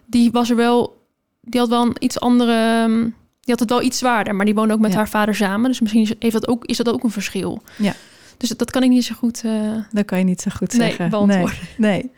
die 0.06 0.32
was 0.32 0.50
er 0.50 0.56
wel, 0.56 1.08
die 1.42 1.60
had 1.60 1.70
wel 1.70 1.82
een 1.86 1.96
iets 2.00 2.20
andere, 2.20 2.84
ehm, 2.84 3.00
die 3.42 3.54
had 3.54 3.60
het 3.60 3.70
wel 3.70 3.82
iets 3.82 3.98
zwaarder, 3.98 4.36
maar 4.36 4.46
die 4.46 4.56
woonde 4.56 4.74
ook 4.74 4.80
met 4.80 4.92
Ja. 4.92 4.98
haar 4.98 5.10
vader 5.10 5.36
samen. 5.36 5.70
Dus 5.70 5.80
misschien 5.80 6.02
is, 6.02 6.14
heeft 6.20 6.34
dat 6.34 6.48
ook, 6.48 6.66
is 6.66 6.78
dat 6.78 6.90
ook 6.90 7.04
een 7.04 7.12
verschil. 7.12 7.62
Ja. 7.78 7.94
Dus 8.38 8.50
dat 8.50 8.72
kan 8.72 8.84
ik 8.84 8.90
niet 8.90 9.06
zo 9.06 9.16
goed. 9.16 9.42
eh, 9.44 9.72
Dat 9.92 10.06
kan 10.06 10.18
je 10.18 10.24
niet 10.24 10.42
zo 10.42 10.52
goed 10.56 10.74
Nee, 10.74 10.88
zeggen. 10.88 11.10
beantwoorden. 11.10 11.58
Nee. 11.78 11.92
nee. 12.02 12.12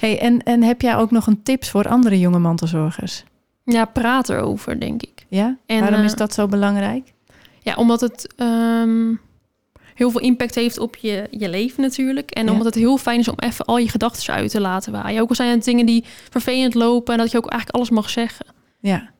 Hey, 0.00 0.20
en, 0.20 0.42
en 0.42 0.62
heb 0.62 0.80
jij 0.80 0.96
ook 0.96 1.10
nog 1.10 1.26
een 1.26 1.42
tips 1.42 1.70
voor 1.70 1.88
andere 1.88 2.18
jonge 2.18 2.38
mantelzorgers? 2.38 3.24
ja, 3.64 3.84
praat 3.84 4.28
erover, 4.28 4.80
denk 4.80 5.02
ik. 5.02 5.26
Ja? 5.28 5.56
En, 5.66 5.80
Waarom 5.80 5.98
eh, 5.98 6.04
is 6.04 6.14
dat 6.14 6.34
zo 6.34 6.46
belangrijk? 6.46 7.12
Ja, 7.60 7.74
omdat 7.74 8.00
het 8.00 8.34
ehm, 8.36 9.14
heel 9.94 10.10
veel 10.10 10.20
impact 10.20 10.54
heeft 10.54 10.78
op 10.78 10.96
je, 10.96 11.26
je 11.30 11.48
leven 11.48 11.82
natuurlijk. 11.82 12.30
En 12.30 12.44
Ja. 12.44 12.50
omdat 12.50 12.66
het 12.66 12.74
heel 12.74 12.96
fijn 12.98 13.18
is 13.20 13.28
om 13.28 13.38
even 13.38 13.64
al 13.64 13.78
je 13.78 13.88
gedachten 13.88 14.34
uit 14.34 14.50
te 14.50 14.60
laten 14.60 14.92
waaien. 14.92 15.20
Ook 15.22 15.28
al 15.28 15.34
zijn 15.34 15.50
het 15.50 15.64
dingen 15.64 15.86
die 15.86 16.04
vervelend 16.30 16.74
lopen 16.74 17.12
en 17.14 17.18
dat 17.20 17.30
je 17.30 17.36
ook 17.36 17.50
eigenlijk 17.50 17.76
alles 17.76 17.90
mag 17.90 18.10
zeggen. 18.10 18.46
Ja. 18.80 19.10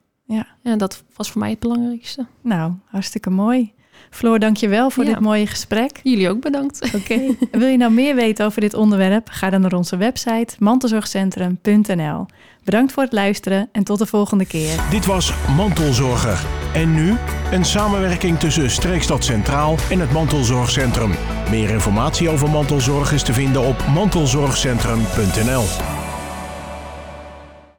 Ja, 0.62 0.76
dat 0.76 1.02
was 1.16 1.30
voor 1.30 1.40
mij 1.40 1.50
het 1.50 1.58
belangrijkste. 1.58 2.26
Nou, 2.42 2.72
hartstikke 2.84 3.30
mooi. 3.30 3.72
Floor, 4.12 4.38
dank 4.38 4.56
je 4.56 4.68
wel 4.68 4.90
voor 4.90 5.04
Ja. 5.04 5.10
dit 5.10 5.20
mooie 5.20 5.46
gesprek. 5.46 6.00
Jullie 6.02 6.28
ook 6.28 6.40
bedankt. 6.40 6.90
Oké. 6.94 7.20
Wil 7.58 7.68
je 7.68 7.76
nou 7.76 7.92
meer 7.92 8.14
weten 8.14 8.46
over 8.46 8.60
dit 8.60 8.74
onderwerp? 8.74 9.28
Ga 9.30 9.50
dan 9.50 9.60
naar 9.60 9.72
onze 9.72 9.96
website 9.96 10.54
mantelzorgcentrum.nl. 10.58 12.26
Bedankt 12.64 12.92
voor 12.92 13.02
het 13.02 13.12
luisteren 13.12 13.68
en 13.72 13.84
tot 13.84 13.98
de 13.98 14.06
volgende 14.06 14.46
keer. 14.46 14.80
Dit 14.90 15.06
was 15.06 15.32
Mantelzorger. 15.56 16.40
En 16.74 16.94
nu 16.94 17.14
een 17.52 17.64
samenwerking 17.64 18.38
tussen 18.38 18.70
Streekstad 18.70 19.24
Centraal 19.24 19.76
en 19.90 20.00
het 20.00 20.12
Mantelzorgcentrum. 20.12 21.10
Meer 21.50 21.70
informatie 21.70 22.28
over 22.28 22.50
mantelzorg 22.50 23.12
is 23.12 23.22
te 23.22 23.32
vinden 23.32 23.62
op 23.66 23.84
mantelzorgcentrum.nl. 23.94 26.01